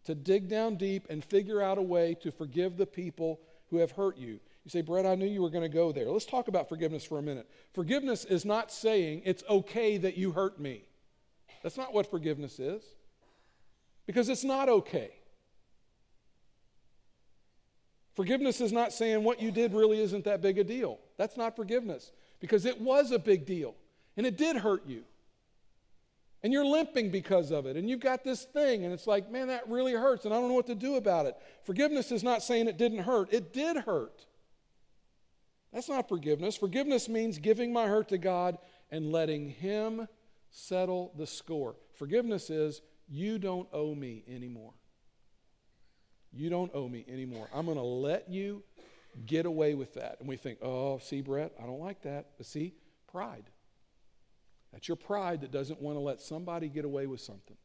[0.04, 3.40] to dig down deep and figure out a way to forgive the people
[3.70, 4.38] who have hurt you.
[4.64, 6.10] You say, Brett, I knew you were going to go there.
[6.10, 7.48] Let's talk about forgiveness for a minute.
[7.72, 10.84] Forgiveness is not saying it's okay that you hurt me.
[11.62, 12.82] That's not what forgiveness is,
[14.06, 15.10] because it's not okay.
[18.14, 21.00] Forgiveness is not saying what you did really isn't that big a deal.
[21.16, 23.74] That's not forgiveness, because it was a big deal,
[24.16, 25.04] and it did hurt you.
[26.42, 29.48] And you're limping because of it, and you've got this thing, and it's like, man,
[29.48, 31.36] that really hurts, and I don't know what to do about it.
[31.64, 34.26] Forgiveness is not saying it didn't hurt, it did hurt.
[35.72, 36.54] That's not forgiveness.
[36.56, 38.58] Forgiveness means giving my hurt to God
[38.92, 40.06] and letting Him
[40.50, 41.74] settle the score.
[41.94, 44.74] Forgiveness is you don't owe me anymore.
[46.34, 47.48] You don't owe me anymore.
[47.54, 48.62] I'm going to let you
[49.26, 50.16] get away with that.
[50.18, 52.30] And we think, oh, see, Brett, I don't like that.
[52.36, 52.74] But see,
[53.10, 53.44] pride.
[54.72, 57.56] That's your pride that doesn't want to let somebody get away with something.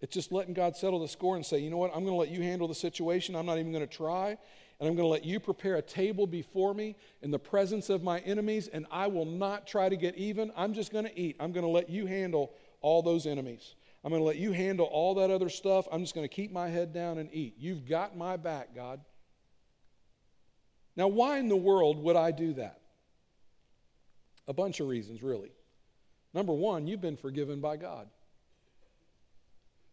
[0.00, 2.20] It's just letting God settle the score and say, you know what, I'm going to
[2.20, 3.34] let you handle the situation.
[3.34, 4.36] I'm not even going to try.
[4.78, 8.02] And I'm going to let you prepare a table before me in the presence of
[8.02, 10.52] my enemies, and I will not try to get even.
[10.54, 11.36] I'm just going to eat.
[11.40, 13.74] I'm going to let you handle all those enemies.
[14.04, 15.86] I'm going to let you handle all that other stuff.
[15.90, 17.54] I'm just going to keep my head down and eat.
[17.58, 19.00] You've got my back, God.
[20.94, 22.80] Now, why in the world would I do that?
[24.48, 25.50] A bunch of reasons, really.
[26.32, 28.08] Number one, you've been forgiven by God.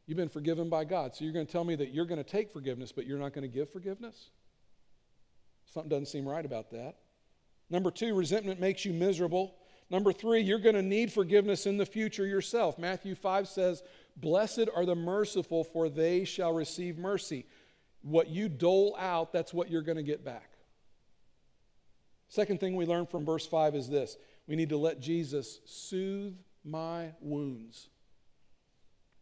[0.06, 1.16] You've been forgiven by God.
[1.16, 3.34] So you're going to tell me that you're going to take forgiveness, but you're not
[3.34, 4.30] going to give forgiveness?
[5.74, 6.98] Something doesn't seem right about that.
[7.70, 9.56] Number two, resentment makes you miserable.
[9.90, 12.80] Number three, you're going to need forgiveness in the future yourself.
[12.80, 13.84] Matthew 5 says,
[14.16, 17.46] Blessed are the merciful, for they shall receive mercy.
[18.02, 20.52] What you dole out, that's what you're going to get back.
[22.28, 24.18] Second thing we learn from verse 5 is this
[24.48, 27.90] we need to let Jesus soothe my wounds.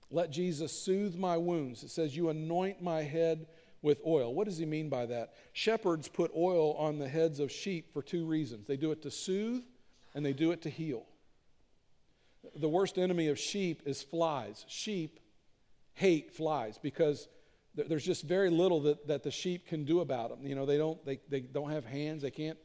[0.10, 1.84] Let Jesus soothe my wounds.
[1.84, 3.47] It says, You anoint my head
[3.82, 4.34] with oil.
[4.34, 5.34] What does he mean by that?
[5.54, 9.12] Shepherds put oil on the heads of sheep for two reasons they do it to
[9.12, 9.63] soothe
[10.13, 11.06] and they do it to heal.
[12.56, 14.65] The worst enemy of sheep is flies.
[14.67, 15.19] Sheep
[15.93, 17.28] hate flies because
[17.76, 20.45] there's just very little that, that the sheep can do about them.
[20.45, 22.58] You know, they don't, they, they don't have hands, they can't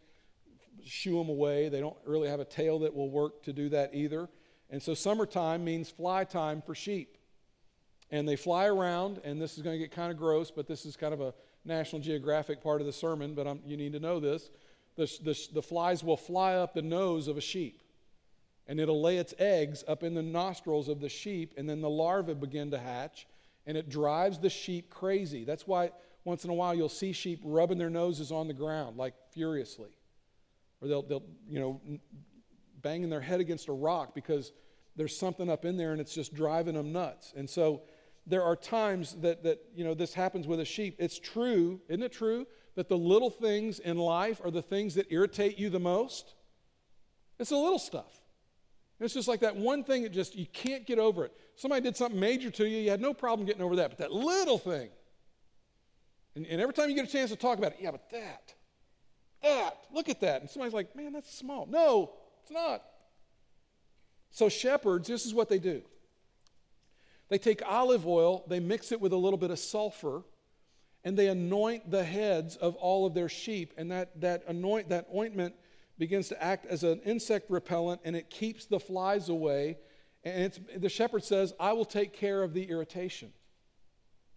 [0.85, 3.95] shoo them away, they don't really have a tail that will work to do that
[3.95, 4.29] either.
[4.71, 7.17] And so summertime means fly time for sheep
[8.11, 10.87] and they fly around, and this is going to get kind of gross, but this
[10.87, 14.01] is kind of a National Geographic part of the sermon, but I'm, you need to
[14.01, 14.51] know this.
[14.97, 17.83] The, the, the flies will fly up the nose of a sheep,
[18.67, 21.91] and it'll lay its eggs up in the nostrils of the sheep, and then the
[21.91, 23.27] larvae begin to hatch,
[23.67, 25.45] and it drives the sheep crazy.
[25.45, 25.91] That's why
[26.25, 29.91] once in a while you'll see sheep rubbing their noses on the ground, like furiously.
[30.81, 31.81] Or they'll, they'll you know,
[32.83, 34.53] banging their head against a rock because
[34.97, 37.33] there's something up in there and it's just driving them nuts.
[37.37, 37.83] And so
[38.27, 42.03] there are times that, that you know this happens with a sheep it's true isn't
[42.03, 45.81] it true that the little things in life are the things that irritate you the
[45.81, 46.35] most?
[47.39, 48.21] It's the little stuff.
[49.01, 51.33] It's just like that one thing that just you can't get over it.
[51.57, 54.13] Somebody did something major to you you had no problem getting over that but that
[54.13, 54.89] little thing.
[56.35, 58.55] And, and every time you get a chance to talk about it yeah but that
[59.43, 60.41] that look at that.
[60.43, 61.67] And somebody's like man that's small.
[61.67, 62.13] No
[62.43, 62.83] it's not.
[64.31, 65.83] So shepherds this is what they do.
[67.29, 70.23] They take olive oil, they mix it with a little bit of sulfur,
[71.07, 73.73] and they anoint the heads of all of their sheep.
[73.77, 75.55] And that, that, anoint, that ointment
[75.99, 79.79] begins to act as an insect repellent and it keeps the flies away.
[80.25, 83.33] And the shepherd says, I will take care of the irritation.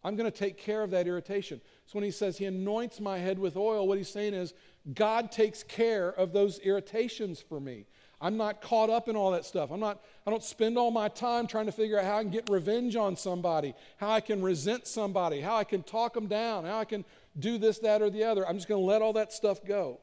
[0.04, 1.60] I'm going to take care of that irritation.
[1.88, 4.54] So when he says he anoints my head with oil, what he's saying is,
[4.94, 7.88] God takes care of those irritations for me.
[8.22, 9.72] I'm not caught up in all that stuff.
[9.72, 12.32] I'm not, I don't spend all my time trying to figure out how I can
[12.32, 16.66] get revenge on somebody, how I can resent somebody, how I can talk them down,
[16.66, 17.06] how I can
[17.38, 18.46] do this, that, or the other.
[18.46, 20.02] I'm just going to let all that stuff go.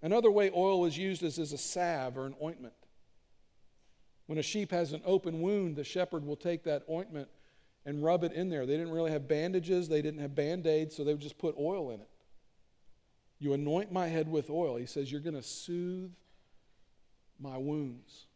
[0.00, 2.74] Another way oil is used is as a salve or an ointment.
[4.26, 7.28] When a sheep has an open wound, the shepherd will take that ointment
[7.84, 8.66] and rub it in there.
[8.66, 11.54] They didn't really have bandages, they didn't have band aids, so they would just put
[11.58, 12.08] oil in it.
[13.38, 14.76] You anoint my head with oil.
[14.76, 16.12] He says, You're going to soothe
[17.40, 18.26] my wounds.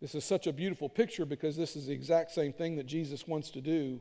[0.00, 3.26] This is such a beautiful picture because this is the exact same thing that Jesus
[3.26, 4.00] wants to do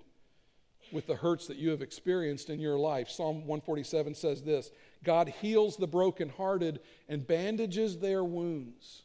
[0.92, 3.10] with the hurts that you have experienced in your life.
[3.10, 4.72] Psalm 147 says this
[5.04, 6.80] God heals the brokenhearted
[7.10, 9.04] and bandages their wounds.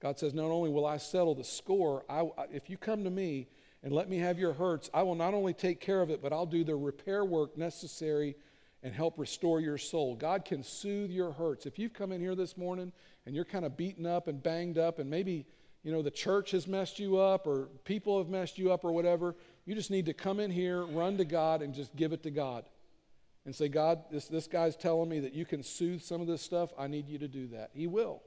[0.00, 3.48] God says, Not only will I settle the score, I, if you come to me
[3.82, 6.32] and let me have your hurts, I will not only take care of it, but
[6.32, 8.36] I'll do the repair work necessary
[8.82, 10.16] and help restore your soul.
[10.16, 11.66] God can soothe your hurts.
[11.66, 12.92] If you've come in here this morning
[13.26, 15.46] and you're kind of beaten up and banged up, and maybe
[15.82, 18.92] you know the church has messed you up or people have messed you up or
[18.92, 22.22] whatever, you just need to come in here, run to God, and just give it
[22.24, 22.64] to God.
[23.44, 26.42] And say, God, this, this guy's telling me that you can soothe some of this
[26.42, 26.70] stuff.
[26.78, 27.70] I need you to do that.
[27.74, 28.22] He will.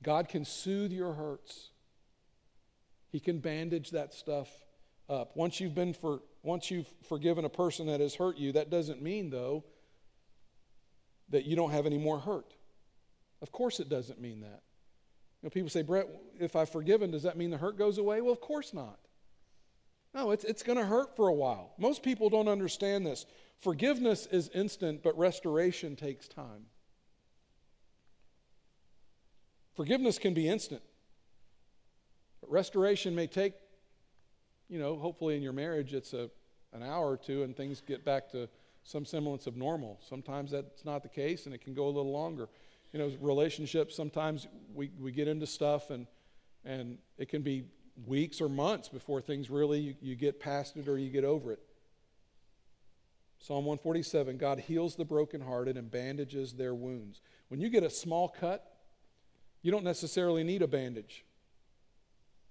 [0.00, 1.70] God can soothe your hurts.
[3.10, 4.48] He can bandage that stuff
[5.08, 5.36] up.
[5.36, 9.02] Once you've been for once you've forgiven a person that has hurt you, that doesn't
[9.02, 9.64] mean though
[11.30, 12.54] that you don't have any more hurt.
[13.42, 14.62] Of course it doesn't mean that.
[15.40, 16.08] You know, people say, Brett,
[16.40, 18.20] if I've forgiven, does that mean the hurt goes away?
[18.20, 18.98] Well, of course not.
[20.14, 21.74] No, it's, it's going to hurt for a while.
[21.78, 23.26] Most people don't understand this.
[23.60, 26.66] Forgiveness is instant, but restoration takes time.
[29.76, 30.82] Forgiveness can be instant,
[32.40, 33.54] but restoration may take,
[34.68, 36.30] you know, hopefully in your marriage it's a,
[36.72, 38.48] an hour or two and things get back to
[38.82, 39.98] some semblance of normal.
[40.08, 42.48] Sometimes that's not the case and it can go a little longer.
[42.92, 46.06] You know, relationships, sometimes we, we get into stuff and,
[46.64, 47.64] and it can be
[48.06, 51.52] weeks or months before things really, you, you get past it or you get over
[51.52, 51.60] it.
[53.40, 57.20] Psalm 147 God heals the brokenhearted and bandages their wounds.
[57.48, 58.74] When you get a small cut,
[59.62, 61.24] you don't necessarily need a bandage.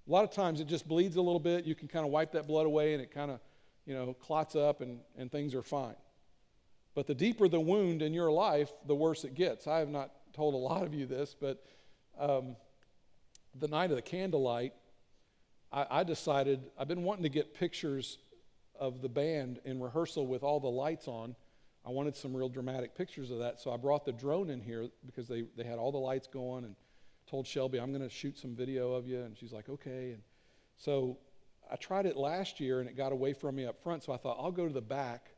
[0.08, 1.66] A lot of times it just bleeds a little bit.
[1.66, 3.40] You can kind of wipe that blood away and it kind of,
[3.86, 5.96] you know, clots up and, and things are fine.
[6.96, 9.68] But the deeper the wound in your life, the worse it gets.
[9.68, 11.64] I have not told a lot of you this, but
[12.18, 12.56] um,
[13.60, 14.74] the night of the candlelight,
[15.72, 18.18] I, I decided I've been wanting to get pictures
[18.80, 21.36] of the band in rehearsal with all the lights on.
[21.86, 24.88] I wanted some real dramatic pictures of that, so I brought the drone in here
[25.06, 26.76] because they, they had all the lights going and
[27.30, 29.22] told Shelby, I'm going to shoot some video of you.
[29.22, 30.12] And she's like, okay.
[30.14, 30.22] And
[30.78, 31.18] so
[31.72, 34.04] I tried it last year and it got away from me up front.
[34.04, 35.32] So I thought, I'll go to the back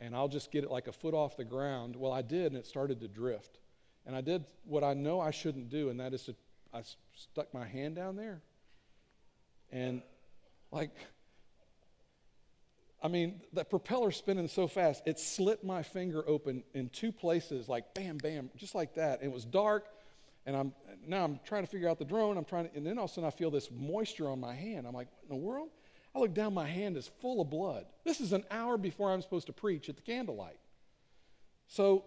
[0.00, 1.96] and I'll just get it like a foot off the ground.
[1.96, 3.58] Well, I did, and it started to drift.
[4.06, 6.34] And I did what I know I shouldn't do, and that is to,
[6.72, 6.82] I
[7.14, 8.42] stuck my hand down there.
[9.72, 10.02] And
[10.70, 10.90] like,
[13.02, 17.68] I mean, the propeller spinning so fast, it slit my finger open in two places,
[17.68, 19.22] like bam, bam, just like that.
[19.22, 19.86] It was dark,
[20.46, 20.72] and I'm
[21.06, 22.36] now I'm trying to figure out the drone.
[22.36, 24.54] I'm trying to, and then all of a sudden I feel this moisture on my
[24.54, 24.86] hand.
[24.86, 25.68] I'm like, what in the world?
[26.14, 27.86] I look down, my hand is full of blood.
[28.04, 30.58] This is an hour before I'm supposed to preach at the candlelight.
[31.66, 32.04] So,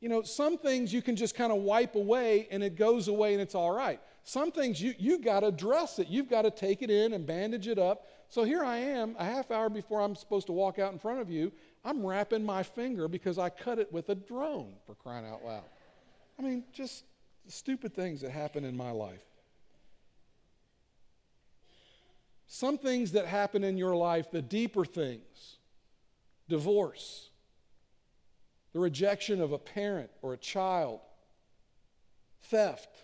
[0.00, 3.32] you know, some things you can just kind of wipe away and it goes away
[3.32, 4.00] and it's all right.
[4.22, 6.06] Some things you you got to dress it.
[6.08, 8.06] You've got to take it in and bandage it up.
[8.28, 11.20] So here I am, a half hour before I'm supposed to walk out in front
[11.20, 11.50] of you.
[11.84, 15.64] I'm wrapping my finger because I cut it with a drone for crying out loud.
[16.38, 17.04] I mean, just
[17.50, 19.24] the stupid things that happen in my life.
[22.46, 25.56] Some things that happen in your life, the deeper things,
[26.48, 27.30] divorce,
[28.72, 31.00] the rejection of a parent or a child,
[32.42, 33.02] theft,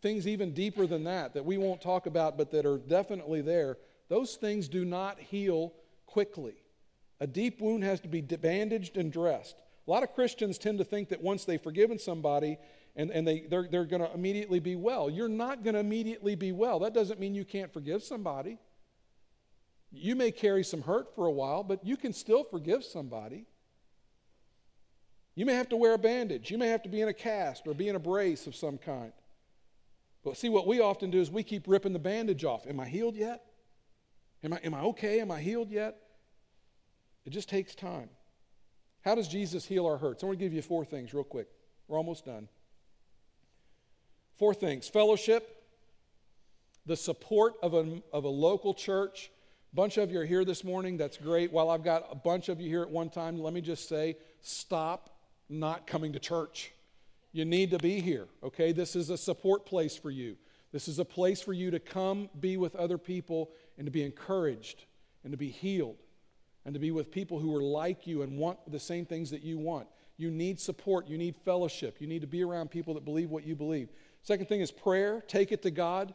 [0.00, 3.76] things even deeper than that that we won't talk about but that are definitely there,
[4.08, 5.74] those things do not heal
[6.06, 6.54] quickly.
[7.20, 9.60] A deep wound has to be bandaged and dressed.
[9.90, 12.58] A lot of Christians tend to think that once they've forgiven somebody
[12.94, 15.10] and, and they, they're, they're going to immediately be well.
[15.10, 16.78] You're not going to immediately be well.
[16.78, 18.60] That doesn't mean you can't forgive somebody.
[19.90, 23.46] You may carry some hurt for a while, but you can still forgive somebody.
[25.34, 26.52] You may have to wear a bandage.
[26.52, 28.78] You may have to be in a cast or be in a brace of some
[28.78, 29.12] kind.
[30.22, 32.64] But see, what we often do is we keep ripping the bandage off.
[32.68, 33.42] Am I healed yet?
[34.44, 35.18] Am I, am I okay?
[35.18, 35.96] Am I healed yet?
[37.24, 38.10] It just takes time.
[39.02, 40.22] How does Jesus heal our hurts?
[40.22, 41.48] I want to give you four things real quick.
[41.88, 42.48] We're almost done.
[44.38, 45.64] Four things fellowship,
[46.86, 49.30] the support of a, of a local church.
[49.72, 50.96] A bunch of you are here this morning.
[50.96, 51.52] That's great.
[51.52, 54.16] While I've got a bunch of you here at one time, let me just say
[54.40, 55.10] stop
[55.48, 56.72] not coming to church.
[57.32, 58.72] You need to be here, okay?
[58.72, 60.36] This is a support place for you.
[60.72, 64.02] This is a place for you to come be with other people and to be
[64.02, 64.84] encouraged
[65.22, 65.96] and to be healed
[66.70, 69.42] and to be with people who are like you and want the same things that
[69.42, 69.88] you want.
[70.16, 71.08] You need support.
[71.08, 71.96] You need fellowship.
[71.98, 73.88] You need to be around people that believe what you believe.
[74.22, 75.20] Second thing is prayer.
[75.26, 76.14] Take it to God.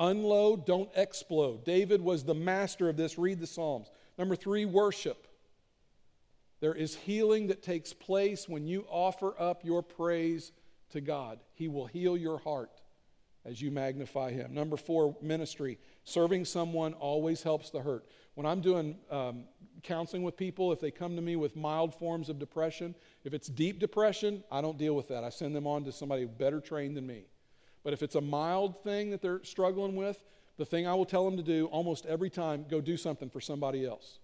[0.00, 1.64] Unload, don't explode.
[1.64, 3.16] David was the master of this.
[3.16, 3.92] Read the Psalms.
[4.18, 5.28] Number three, worship.
[6.58, 10.50] There is healing that takes place when you offer up your praise
[10.90, 11.38] to God.
[11.54, 12.72] He will heal your heart.
[13.44, 14.52] as you magnify him.
[14.52, 15.78] Number four, ministry.
[16.04, 18.04] Serving someone always helps the hurt.
[18.40, 19.44] When I'm doing um,
[19.82, 23.48] counseling with people, if they come to me with mild forms of depression, if it's
[23.48, 25.24] deep depression, I don't deal with that.
[25.24, 27.24] I send them on to somebody better trained than me.
[27.84, 30.24] But if it's a mild thing that they're struggling with,
[30.56, 33.42] the thing I will tell them to do almost every time go do something for
[33.42, 34.20] somebody else.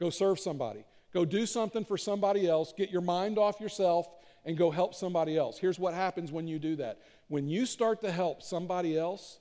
[0.00, 0.84] Go serve somebody.
[1.14, 2.74] Go do something for somebody else.
[2.76, 4.08] Get your mind off yourself
[4.44, 5.60] and go help somebody else.
[5.60, 9.38] Here's what happens when you do that when you start to help somebody else,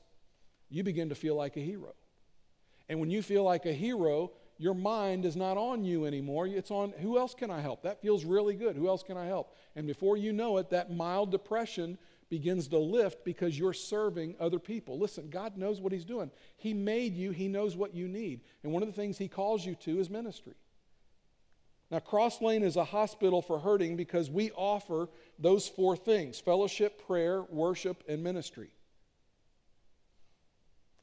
[0.69, 1.95] you begin to feel like a hero.
[2.89, 6.47] And when you feel like a hero, your mind is not on you anymore.
[6.47, 7.83] It's on who else can I help?
[7.83, 8.75] That feels really good.
[8.75, 9.55] Who else can I help?
[9.75, 11.97] And before you know it, that mild depression
[12.29, 14.99] begins to lift because you're serving other people.
[14.99, 16.31] Listen, God knows what He's doing.
[16.57, 18.41] He made you, He knows what you need.
[18.63, 20.55] And one of the things He calls you to is ministry.
[21.89, 25.07] Now, Cross Lane is a hospital for hurting because we offer
[25.39, 28.71] those four things fellowship, prayer, worship, and ministry.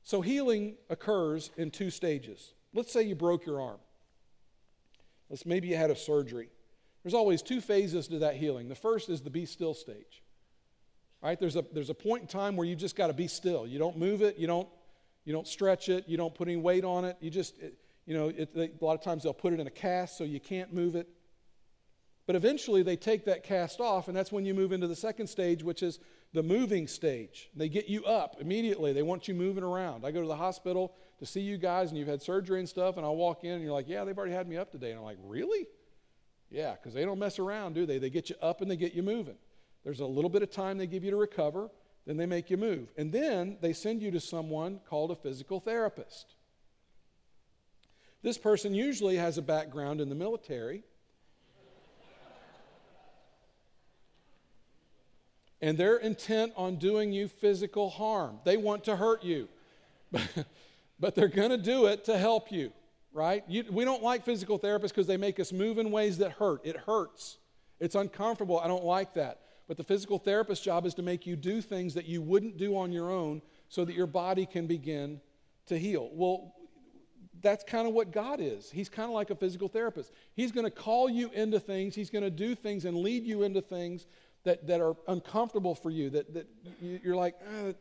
[0.05, 2.53] So, healing occurs in two stages.
[2.75, 3.79] Let's say you broke your arm.
[5.31, 6.49] Let's maybe you had a surgery.
[7.03, 8.69] There's always two phases to that healing.
[8.69, 10.23] The first is the be still stage.
[11.23, 11.41] Right?
[11.41, 13.67] There's a, there's a point in time where you just got to be still.
[13.67, 14.69] You don't move it, you don't,
[15.25, 17.17] you don't stretch it, you don't put any weight on it.
[17.21, 17.75] You just, it,
[18.05, 20.25] you know, it, they, a lot of times they'll put it in a cast so
[20.25, 21.09] you can't move it.
[22.27, 25.27] But eventually they take that cast off, and that's when you move into the second
[25.29, 25.99] stage, which is
[26.35, 27.49] the moving stage.
[27.55, 28.93] They get you up immediately.
[28.93, 30.05] They want you moving around.
[30.05, 32.97] I go to the hospital to see you guys, and you've had surgery and stuff,
[32.97, 34.91] and I walk in, and you're like, Yeah, they've already had me up today.
[34.91, 35.67] And I'm like, Really?
[36.51, 37.99] Yeah, because they don't mess around, do they?
[37.99, 39.37] They get you up and they get you moving.
[39.85, 41.71] There's a little bit of time they give you to recover,
[42.07, 42.93] then they make you move.
[42.97, 46.35] And then they send you to someone called a physical therapist.
[48.23, 50.83] This person usually has a background in the military.
[55.65, 58.39] And they're intent on doing you physical harm.
[58.45, 59.49] They want to hurt you,
[61.01, 62.71] but they're going to do it to help you,
[63.15, 63.43] right?
[63.49, 66.61] You, we don't like physical therapists because they make us move in ways that hurt.
[66.65, 67.39] It hurts,
[67.81, 68.61] it's uncomfortable.
[68.61, 69.41] I don't like that.
[69.67, 72.77] But the physical therapist's job is to make you do things that you wouldn't do
[72.77, 73.41] on your own
[73.71, 75.19] so that your body can begin
[75.69, 76.11] to heal.
[76.13, 76.53] Well,
[77.41, 78.71] that's kind of what God is.
[78.71, 80.13] He's kind of like a physical therapist.
[80.35, 83.45] He's going to call you into things, He's going to do things and lead you
[83.45, 84.05] into things
[84.45, 86.49] that, that are uncomfortable for you, that, that
[86.81, 87.75] you're like, ah, you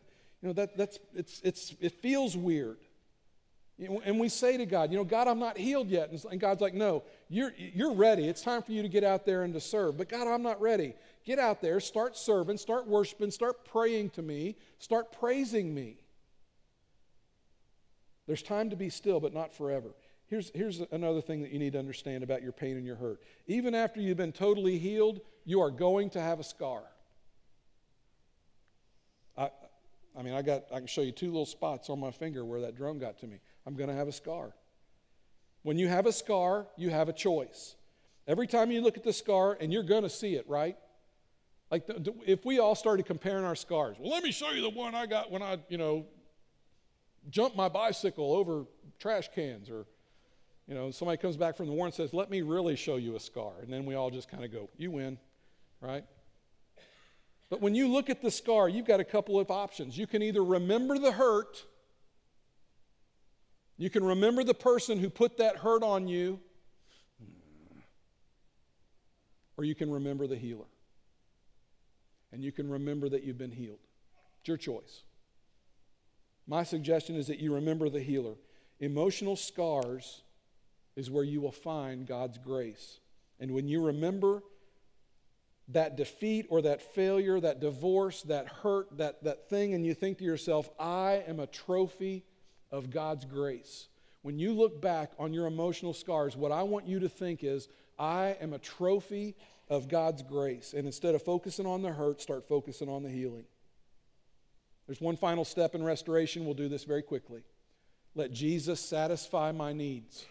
[0.49, 2.77] know, that, that's, it's, it's, it feels weird.
[4.05, 6.11] And we say to God, you know, God, I'm not healed yet.
[6.29, 8.27] And God's like, no, you're, you're ready.
[8.27, 9.97] It's time for you to get out there and to serve.
[9.97, 10.93] But God, I'm not ready.
[11.25, 15.97] Get out there, start serving, start worshiping, start praying to me, start praising me.
[18.27, 19.89] There's time to be still, but not forever.
[20.33, 23.21] Here's, here's another thing that you need to understand about your pain and your hurt.
[23.45, 26.81] Even after you've been totally healed, you are going to have a scar.
[29.37, 29.51] I,
[30.17, 32.61] I mean, I, got, I can show you two little spots on my finger where
[32.61, 33.41] that drum got to me.
[33.67, 34.55] I'm going to have a scar.
[35.61, 37.75] When you have a scar, you have a choice.
[38.27, 40.77] Every time you look at the scar, and you're going to see it, right?
[41.69, 44.71] Like, the, if we all started comparing our scars, well, let me show you the
[44.71, 46.07] one I got when I, you know,
[47.29, 48.65] jumped my bicycle over
[48.97, 49.85] trash cans, or,
[50.67, 53.15] you know, somebody comes back from the war and says, let me really show you
[53.15, 53.51] a scar.
[53.61, 55.17] And then we all just kind of go, you win,
[55.81, 56.05] right?
[57.49, 59.97] But when you look at the scar, you've got a couple of options.
[59.97, 61.63] You can either remember the hurt,
[63.77, 66.39] you can remember the person who put that hurt on you,
[69.57, 70.65] or you can remember the healer
[72.31, 73.79] and you can remember that you've been healed.
[74.39, 75.03] It's your choice.
[76.47, 78.33] My suggestion is that you remember the healer.
[78.79, 80.23] Emotional scars
[80.95, 82.99] is where you will find God's grace.
[83.39, 84.43] And when you remember
[85.69, 90.17] that defeat or that failure, that divorce, that hurt, that, that thing, and you think
[90.19, 92.25] to yourself, I am a trophy
[92.71, 93.87] of God's grace.
[94.21, 97.67] When you look back on your emotional scars, what I want you to think is,
[97.97, 99.35] I am a trophy
[99.69, 100.73] of God's grace.
[100.73, 103.45] And instead of focusing on the hurt, start focusing on the healing.
[104.87, 106.45] There's one final step in restoration.
[106.45, 107.43] We'll do this very quickly.
[108.15, 110.25] Let Jesus satisfy my needs.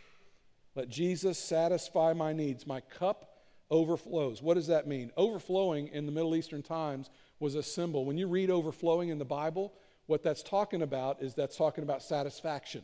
[0.74, 2.66] Let Jesus satisfy my needs.
[2.66, 3.28] My cup
[3.70, 4.42] overflows.
[4.42, 5.10] What does that mean?
[5.16, 7.10] Overflowing in the Middle Eastern times
[7.40, 8.04] was a symbol.
[8.04, 9.72] When you read overflowing in the Bible,
[10.06, 12.82] what that's talking about is that's talking about satisfaction.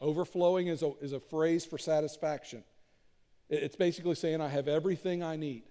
[0.00, 2.62] Overflowing is a, is a phrase for satisfaction.
[3.48, 5.62] It's basically saying, I have everything I need.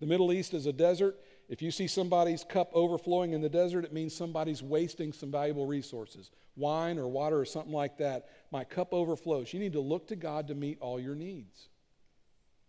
[0.00, 1.16] The Middle East is a desert.
[1.48, 5.66] If you see somebody's cup overflowing in the desert, it means somebody's wasting some valuable
[5.66, 8.28] resources wine or water or something like that.
[8.52, 9.52] My cup overflows.
[9.52, 11.68] You need to look to God to meet all your needs.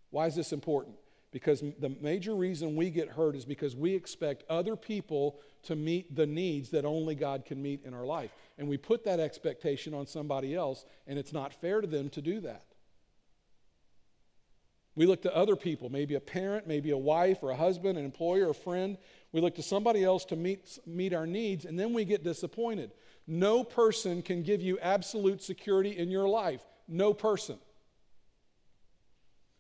[0.09, 0.95] Why is this important?
[1.31, 6.15] Because the major reason we get hurt is because we expect other people to meet
[6.15, 8.31] the needs that only God can meet in our life.
[8.57, 12.21] And we put that expectation on somebody else, and it's not fair to them to
[12.21, 12.63] do that.
[14.95, 18.05] We look to other people, maybe a parent, maybe a wife or a husband, an
[18.05, 18.97] employer, a friend.
[19.33, 22.91] We look to somebody else to meet, meet our needs, and then we get disappointed.
[23.27, 26.61] No person can give you absolute security in your life.
[26.87, 27.57] No person.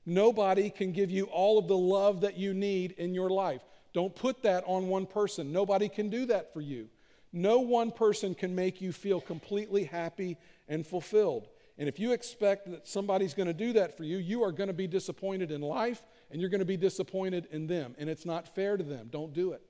[0.05, 3.61] Nobody can give you all of the love that you need in your life.
[3.91, 5.51] Don't put that on one person.
[5.51, 6.89] Nobody can do that for you.
[7.33, 10.37] No one person can make you feel completely happy
[10.69, 11.49] and fulfilled.
[11.77, 14.67] And if you expect that somebody's going to do that for you, you are going
[14.67, 16.01] to be disappointed in life
[16.31, 17.95] and you're going to be disappointed in them.
[17.97, 19.09] And it's not fair to them.
[19.11, 19.61] Don't do it.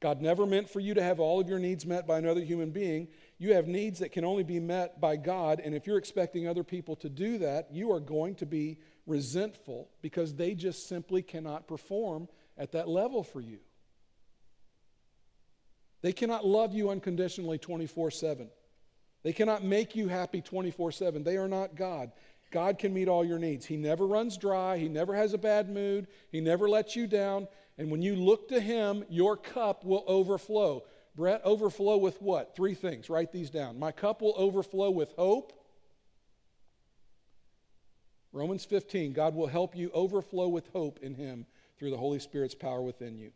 [0.00, 2.70] God never meant for you to have all of your needs met by another human
[2.70, 3.08] being.
[3.38, 5.60] You have needs that can only be met by God.
[5.64, 9.88] And if you're expecting other people to do that, you are going to be resentful
[10.02, 13.58] because they just simply cannot perform at that level for you.
[16.00, 18.50] They cannot love you unconditionally 24 7.
[19.22, 21.24] They cannot make you happy 24 7.
[21.24, 22.12] They are not God.
[22.50, 23.66] God can meet all your needs.
[23.66, 24.78] He never runs dry.
[24.78, 26.06] He never has a bad mood.
[26.30, 27.46] He never lets you down.
[27.76, 30.84] And when you look to Him, your cup will overflow.
[31.14, 32.54] Brett, overflow with what?
[32.56, 33.10] Three things.
[33.10, 33.78] Write these down.
[33.78, 35.52] My cup will overflow with hope.
[38.32, 41.46] Romans 15, God will help you overflow with hope in Him
[41.78, 43.32] through the Holy Spirit's power within you.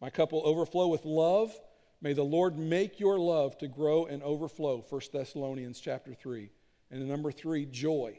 [0.00, 1.52] My cup will overflow with love.
[2.00, 4.84] May the Lord make your love to grow and overflow.
[4.88, 6.50] 1 Thessalonians chapter 3.
[6.90, 8.18] And number 3, joy.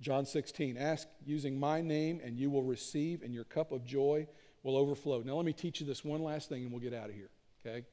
[0.00, 4.26] John 16, ask using my name and you will receive, and your cup of joy
[4.62, 5.22] will overflow.
[5.22, 7.30] Now, let me teach you this one last thing and we'll get out of here,
[7.64, 7.86] okay?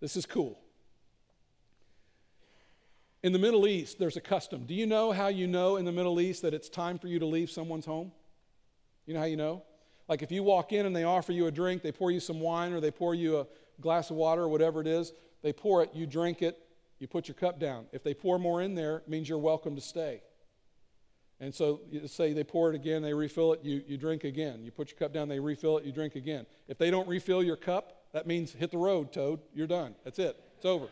[0.00, 0.58] This is cool.
[3.22, 4.66] In the Middle East, there's a custom.
[4.66, 7.20] Do you know how you know in the Middle East that it's time for you
[7.20, 8.10] to leave someone's home?
[9.06, 9.62] You know how you know?
[10.12, 12.38] Like if you walk in and they offer you a drink, they pour you some
[12.38, 13.46] wine or they pour you a
[13.80, 16.58] glass of water or whatever it is, they pour it, you drink it,
[16.98, 17.86] you put your cup down.
[17.92, 20.20] If they pour more in there, it means you're welcome to stay.
[21.40, 24.62] And so say they pour it again, they refill it, you, you drink again.
[24.62, 26.44] You put your cup down, they refill it, you drink again.
[26.68, 29.40] If they don't refill your cup, that means hit the road, Toad.
[29.54, 29.94] You're done.
[30.04, 30.36] That's it.
[30.58, 30.88] It's over.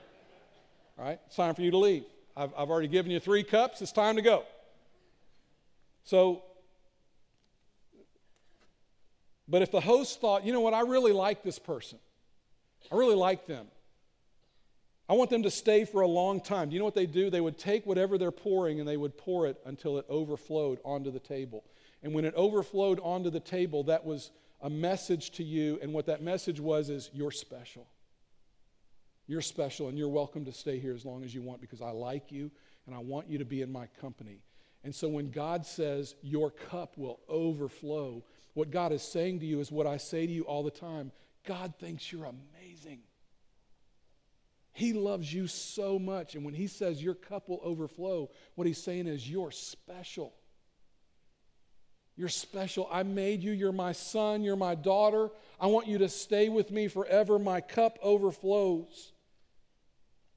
[0.98, 1.20] All right?
[1.26, 2.04] It's time for you to leave.
[2.34, 3.82] I've, I've already given you three cups.
[3.82, 4.44] It's time to go.
[6.04, 6.44] So,
[9.50, 11.98] but if the host thought, you know what, I really like this person,
[12.90, 13.66] I really like them.
[15.08, 16.68] I want them to stay for a long time.
[16.68, 17.30] Do you know what they do?
[17.30, 21.10] They would take whatever they're pouring and they would pour it until it overflowed onto
[21.10, 21.64] the table.
[22.00, 24.30] And when it overflowed onto the table, that was
[24.60, 25.80] a message to you.
[25.82, 27.88] And what that message was is, you're special.
[29.26, 31.90] You're special, and you're welcome to stay here as long as you want because I
[31.90, 32.52] like you
[32.86, 34.42] and I want you to be in my company.
[34.84, 38.24] And so when God says, Your cup will overflow,
[38.54, 41.12] what God is saying to you is what I say to you all the time
[41.46, 43.00] God thinks you're amazing.
[44.72, 46.34] He loves you so much.
[46.34, 50.34] And when he says your cup will overflow, what he's saying is you're special.
[52.16, 52.88] You're special.
[52.90, 53.52] I made you.
[53.52, 54.42] You're my son.
[54.42, 55.30] You're my daughter.
[55.58, 57.38] I want you to stay with me forever.
[57.38, 59.12] My cup overflows.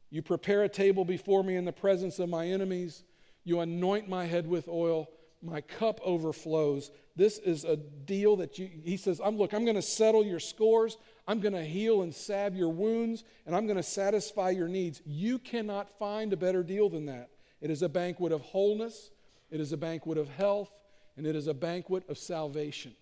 [0.10, 3.04] You prepare a table before me in the presence of my enemies.
[3.44, 5.10] You anoint my head with oil.
[5.44, 6.90] My cup overflows.
[7.16, 10.40] This is a deal that you, he says, I'm, look, I'm going to settle your
[10.40, 10.98] scores.
[11.28, 15.02] I'm going to heal and salve your wounds, and I'm going to satisfy your needs.
[15.06, 17.30] You cannot find a better deal than that.
[17.62, 19.12] It is a banquet of wholeness,
[19.52, 20.72] it is a banquet of health,
[21.16, 22.96] and it is a banquet of salvation.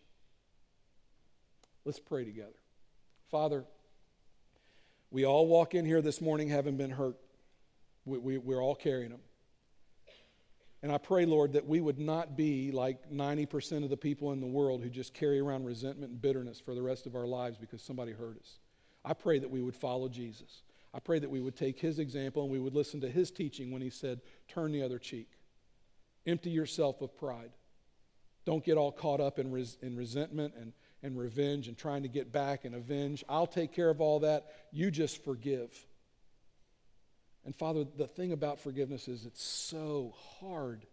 [1.86, 2.60] Let's pray together.
[3.30, 3.66] Father,
[5.10, 7.18] we all walk in here this morning having been hurt.
[8.06, 9.22] We, we, we're all carrying them.
[10.84, 14.40] And I pray, Lord, that we would not be like 90% of the people in
[14.40, 17.58] the world who just carry around resentment and bitterness for the rest of our lives
[17.58, 18.58] because somebody hurt us.
[19.06, 20.64] I pray that we would follow Jesus.
[20.94, 23.72] I pray that we would take his example and we would listen to his teaching
[23.72, 25.30] when he said, Turn the other cheek.
[26.26, 27.52] Empty yourself of pride.
[28.46, 30.74] Don't get all caught up in, res- in resentment and,
[31.04, 33.24] and revenge and trying to get back and avenge.
[33.30, 34.48] I'll take care of all that.
[34.72, 35.72] You just forgive.
[37.46, 40.86] And Father, the thing about forgiveness is it's so hard,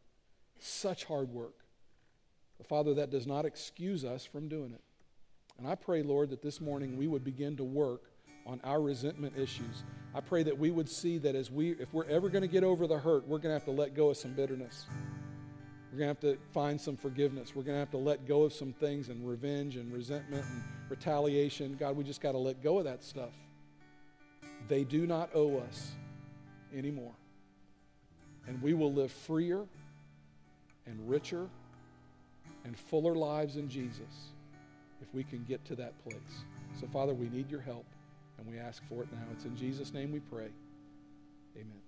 [0.59, 1.55] such hard work.
[2.57, 4.83] But Father, that does not excuse us from doing it.
[5.59, 8.03] And I pray, Lord, that this morning we would begin to work
[8.47, 9.83] on our resentment issues.
[10.15, 12.65] I pray that we would see that as we, if we're ever going to get
[12.65, 14.87] over the hurt, we're going to have to let go of some bitterness.
[15.93, 17.55] We're going to have to find some forgiveness.
[17.55, 20.63] We're going to have to let go of some things and revenge and resentment and
[20.89, 21.77] retaliation.
[21.79, 23.33] God, we just got to let go of that stuff.
[24.69, 25.93] They do not owe us
[26.77, 27.13] anymore.
[28.47, 29.65] And we will live freer
[30.87, 31.47] and richer
[32.65, 34.33] and fuller lives in Jesus
[35.01, 36.45] if we can get to that place.
[36.81, 37.87] So, Father, we need your help,
[38.39, 39.25] and we ask for it now.
[39.33, 40.49] It's in Jesus' name we pray.
[41.57, 41.88] Amen.